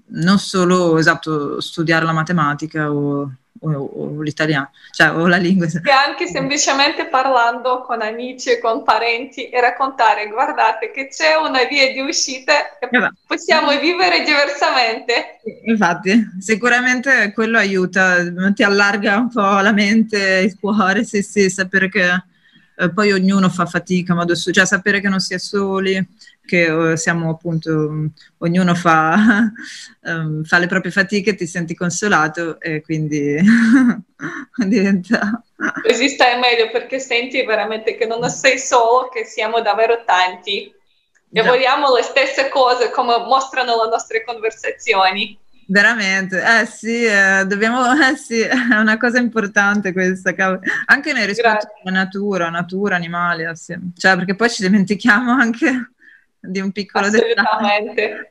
non 0.09 0.39
solo 0.39 0.97
esatto, 0.97 1.59
studiare 1.59 2.05
la 2.05 2.11
matematica 2.11 2.91
o 2.91 3.31
o, 3.59 3.71
o 3.71 4.21
l'italiano, 4.21 4.71
cioè 4.91 5.11
o 5.11 5.27
la 5.27 5.37
lingua. 5.37 5.65
E 5.67 5.91
anche 5.91 6.27
semplicemente 6.27 7.05
parlando 7.05 7.81
con 7.81 8.01
amici 8.01 8.49
e 8.49 8.59
con 8.59 8.83
parenti 8.83 9.49
e 9.49 9.61
raccontare, 9.61 10.27
guardate 10.27 10.91
che 10.91 11.07
c'è 11.07 11.35
una 11.35 11.63
via 11.63 11.91
di 11.91 11.99
uscita 11.99 12.77
e 12.79 12.89
eh 12.89 13.11
possiamo 13.25 13.77
vivere 13.79 14.23
diversamente. 14.23 15.39
Infatti, 15.65 16.29
sicuramente 16.39 17.31
quello 17.33 17.57
aiuta, 17.57 18.17
ti 18.53 18.63
allarga 18.63 19.17
un 19.17 19.29
po' 19.29 19.59
la 19.59 19.71
mente, 19.71 20.41
il 20.43 20.57
cuore, 20.59 21.03
sì 21.03 21.21
sì, 21.21 21.49
sapere 21.49 21.89
che 21.89 22.23
eh, 22.79 22.91
poi 22.91 23.11
ognuno 23.11 23.49
fa 23.49 23.65
fatica, 23.65 24.13
modo 24.13 24.35
su, 24.35 24.51
cioè 24.51 24.65
sapere 24.65 24.99
che 25.01 25.09
non 25.09 25.19
si 25.19 25.33
è 25.33 25.39
soli, 25.39 25.95
che 26.47 26.91
eh, 26.91 26.97
siamo 26.97 27.29
appunto, 27.29 28.09
ognuno 28.39 28.73
fa, 28.73 29.51
um, 30.01 30.41
fa, 30.47 30.57
le 30.57 30.67
proprie 30.67 30.91
fatiche, 30.91 31.35
ti 31.35 31.45
senti 31.45 31.75
consolato 31.75 32.59
e 32.59 32.81
quindi 32.81 33.37
diventa... 34.65 35.43
Così 35.83 36.07
stai 36.09 36.39
meglio 36.39 36.71
perché 36.71 36.99
senti 36.99 37.43
veramente 37.45 37.95
che 37.97 38.05
non 38.07 38.27
sei 38.29 38.57
solo, 38.57 39.09
che 39.09 39.25
siamo 39.25 39.61
davvero 39.61 40.03
tanti 40.05 40.73
e 41.29 41.41
Già. 41.41 41.43
vogliamo 41.43 41.93
le 41.93 42.03
stesse 42.03 42.47
cose 42.47 42.89
come 42.89 43.17
mostrano 43.17 43.83
le 43.83 43.89
nostre 43.89 44.23
conversazioni. 44.23 45.37
Veramente, 45.69 46.41
eh 46.41 46.65
sì, 46.65 47.03
eh, 47.03 47.43
dobbiamo, 47.45 47.83
eh 48.01 48.15
sì, 48.15 48.39
è 48.39 48.75
una 48.77 48.97
cosa 48.97 49.19
importante 49.19 49.91
questa, 49.91 50.33
anche 50.85 51.11
nel 51.11 51.27
rispetto 51.27 51.67
alla 51.83 51.97
natura, 51.97 52.49
natura, 52.49 52.95
animali, 52.95 53.43
eh, 53.43 53.55
sì. 53.55 53.77
cioè 53.97 54.15
perché 54.15 54.35
poi 54.35 54.49
ci 54.49 54.61
dimentichiamo 54.61 55.31
anche 55.33 55.91
di 56.39 56.59
un 56.59 56.71
piccolo 56.71 57.07
Assolutamente. 57.07 57.93
dettaglio. 57.93 58.29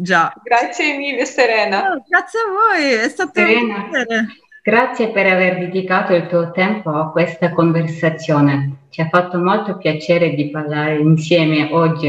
Già. 0.00 0.32
Grazie 0.42 0.96
mille 0.96 1.24
Serena. 1.24 1.90
Oh, 1.90 2.04
grazie 2.06 2.38
a 2.38 2.52
voi, 2.52 2.92
è 2.92 3.08
stato 3.08 3.32
Serena, 3.34 3.76
un 3.76 3.90
piacere. 3.90 4.26
Grazie 4.62 5.10
per 5.10 5.26
aver 5.26 5.58
dedicato 5.58 6.14
il 6.14 6.26
tuo 6.26 6.50
tempo 6.52 6.90
a 6.90 7.10
questa 7.10 7.50
conversazione. 7.52 8.82
Ci 8.90 9.00
ha 9.00 9.08
fatto 9.08 9.38
molto 9.38 9.76
piacere 9.78 10.34
di 10.34 10.50
parlare 10.50 10.98
insieme 10.98 11.68
oggi. 11.72 12.06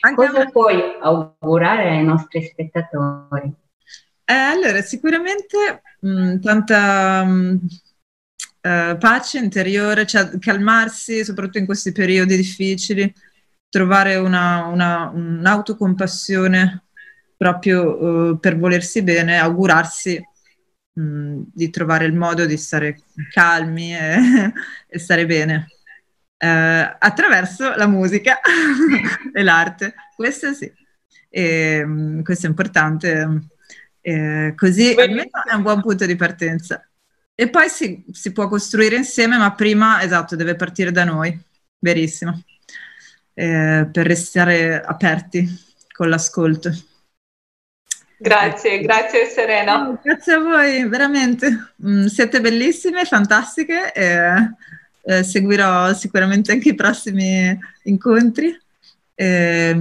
Anche 0.00 0.26
Cosa 0.26 0.46
puoi 0.46 0.80
augurare 1.00 1.90
ai 1.90 2.04
nostri 2.04 2.42
spettatori? 2.44 3.52
Eh, 4.24 4.32
allora, 4.32 4.80
sicuramente 4.80 5.82
mh, 6.00 6.10
mm, 6.10 6.40
tanta 6.40 7.24
mh, 7.24 7.30
mm, 7.30 7.56
eh, 8.60 8.96
pace 8.98 9.38
interiore, 9.38 10.06
cioè 10.06 10.38
calmarsi, 10.38 11.24
soprattutto 11.24 11.58
in 11.58 11.66
questi 11.66 11.92
periodi 11.92 12.36
difficili, 12.36 13.12
trovare 13.68 14.16
una, 14.16 14.66
una, 14.66 15.10
un'autocompassione 15.12 16.84
proprio 17.36 18.30
uh, 18.30 18.38
per 18.40 18.58
volersi 18.58 19.02
bene, 19.02 19.38
augurarsi 19.38 20.20
mh, 20.92 21.40
di 21.54 21.70
trovare 21.70 22.04
il 22.04 22.14
modo 22.14 22.46
di 22.46 22.56
stare 22.56 23.00
calmi 23.30 23.94
e, 23.94 24.52
e 24.88 24.98
stare 24.98 25.26
bene. 25.26 25.68
Uh, 26.40 26.94
attraverso 26.98 27.74
la 27.74 27.88
musica 27.88 28.38
e 29.32 29.42
l'arte, 29.42 29.94
questo 30.14 30.52
sì, 30.52 30.72
e, 31.28 31.82
um, 31.82 32.22
questo 32.22 32.46
è 32.46 32.48
importante. 32.48 33.48
Eh, 34.00 34.54
così 34.56 34.94
almeno 34.96 35.28
è 35.44 35.54
un 35.54 35.62
buon 35.62 35.80
punto 35.82 36.06
di 36.06 36.16
partenza. 36.16 36.82
E 37.34 37.50
poi 37.50 37.68
si, 37.68 38.04
si, 38.10 38.32
può 38.32 38.48
costruire 38.48 38.96
insieme, 38.96 39.36
ma 39.36 39.52
prima, 39.54 40.02
esatto, 40.02 40.34
deve 40.34 40.56
partire 40.56 40.90
da 40.90 41.04
noi, 41.04 41.38
verissimo, 41.78 42.42
eh, 43.38 43.88
per 43.92 44.04
restare 44.04 44.82
aperti 44.82 45.48
con 45.92 46.08
l'ascolto. 46.08 46.72
Grazie, 48.16 48.80
grazie 48.80 49.26
Serena. 49.26 49.90
Oh, 49.90 50.00
grazie 50.02 50.32
a 50.32 50.40
voi, 50.40 50.88
veramente. 50.88 51.74
Mm, 51.86 52.06
siete 52.06 52.40
bellissime, 52.40 53.04
fantastiche 53.04 53.92
e 53.92 54.54
eh, 55.02 55.22
seguirò 55.22 55.94
sicuramente 55.94 56.50
anche 56.50 56.70
i 56.70 56.74
prossimi 56.74 57.56
incontri. 57.84 58.60
Eh, 59.14 59.76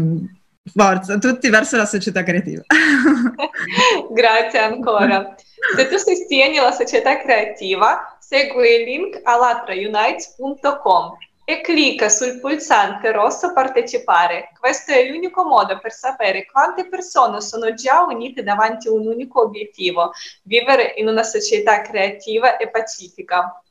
Forza, 0.72 1.18
tutti 1.18 1.50
verso 1.50 1.78
la 1.78 1.86
società 1.86 2.22
creativa. 2.22 2.62
Grazie 4.12 4.60
ancora. 4.60 5.34
Se 5.76 5.88
tu 5.88 5.98
sostieni 5.98 6.58
la 6.58 6.72
società 6.72 7.18
creativa, 7.20 8.18
segui 8.20 8.82
il 8.82 8.84
link 8.84 9.20
alatraunites.com 9.24 11.18
e 11.50 11.62
clicca 11.62 12.10
sul 12.10 12.42
pulsante 12.42 13.10
rosso 13.14 13.54
partecipare. 13.54 14.50
Questo 14.60 14.92
è 14.92 15.10
l'unico 15.10 15.46
modo 15.46 15.80
per 15.80 15.94
sapere 15.94 16.46
quante 16.46 16.90
persone 16.90 17.40
sono 17.40 17.74
già 17.74 18.04
unite 18.04 18.44
davanti 18.44 18.90
a 18.90 18.92
un 18.92 19.08
unico 19.08 19.44
obiettivo, 19.44 20.12
vivere 20.44 20.96
in 20.98 21.08
una 21.08 21.24
società 21.24 21.80
creativa 21.84 22.58
e 22.58 22.70
pacifica. 22.70 23.62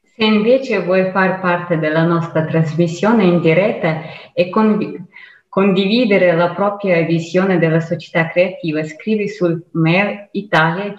Se 0.00 0.24
invece 0.24 0.80
vuoi 0.80 1.10
far 1.10 1.40
parte 1.42 1.76
della 1.76 2.04
nostra 2.04 2.46
trasmissione 2.46 3.24
in 3.24 3.42
diretta 3.42 4.00
e 4.32 4.48
condividere 4.48 5.08
condividere 5.54 6.34
la 6.34 6.52
propria 6.52 7.00
visione 7.02 7.58
della 7.60 7.78
società 7.78 8.26
creativa, 8.26 8.82
scrivi 8.82 9.28
sul 9.28 9.64
mail 9.74 10.28
italia-tv. 10.32 10.96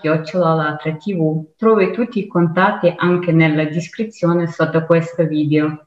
Trovi 1.57 1.91
tutti 1.91 2.19
i 2.19 2.27
contatti 2.27 2.93
anche 2.95 3.33
nella 3.33 3.65
descrizione 3.65 4.47
sotto 4.47 4.85
questo 4.85 5.25
video. 5.25 5.84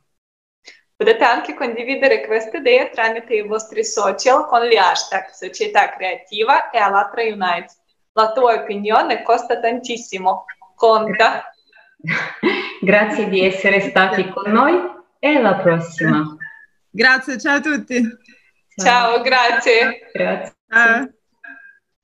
Potete 0.98 1.22
anche 1.22 1.54
condividere 1.54 2.26
queste 2.26 2.56
idee 2.56 2.90
tramite 2.90 3.34
i 3.34 3.46
vostri 3.46 3.84
social 3.84 4.46
con 4.46 4.64
gli 4.64 4.74
hashtag 4.74 5.28
Società 5.28 5.90
Creativa 5.90 6.70
e 6.70 6.78
Alatra 6.78 7.22
Unite. 7.22 7.68
La 8.14 8.32
tua 8.32 8.54
opinione 8.54 9.22
costa 9.22 9.60
tantissimo, 9.60 10.44
conta. 10.74 11.54
Grazie 12.82 13.28
di 13.28 13.44
essere 13.44 13.78
stati 13.78 14.28
con 14.28 14.50
noi 14.50 14.76
e 15.20 15.36
alla 15.36 15.54
prossima. 15.54 16.36
Grazie, 16.90 17.38
ciao 17.38 17.58
a 17.58 17.60
tutti. 17.60 18.02
Ciao, 18.74 19.20
grazie. 19.20 20.10
Grazie. 20.12 21.12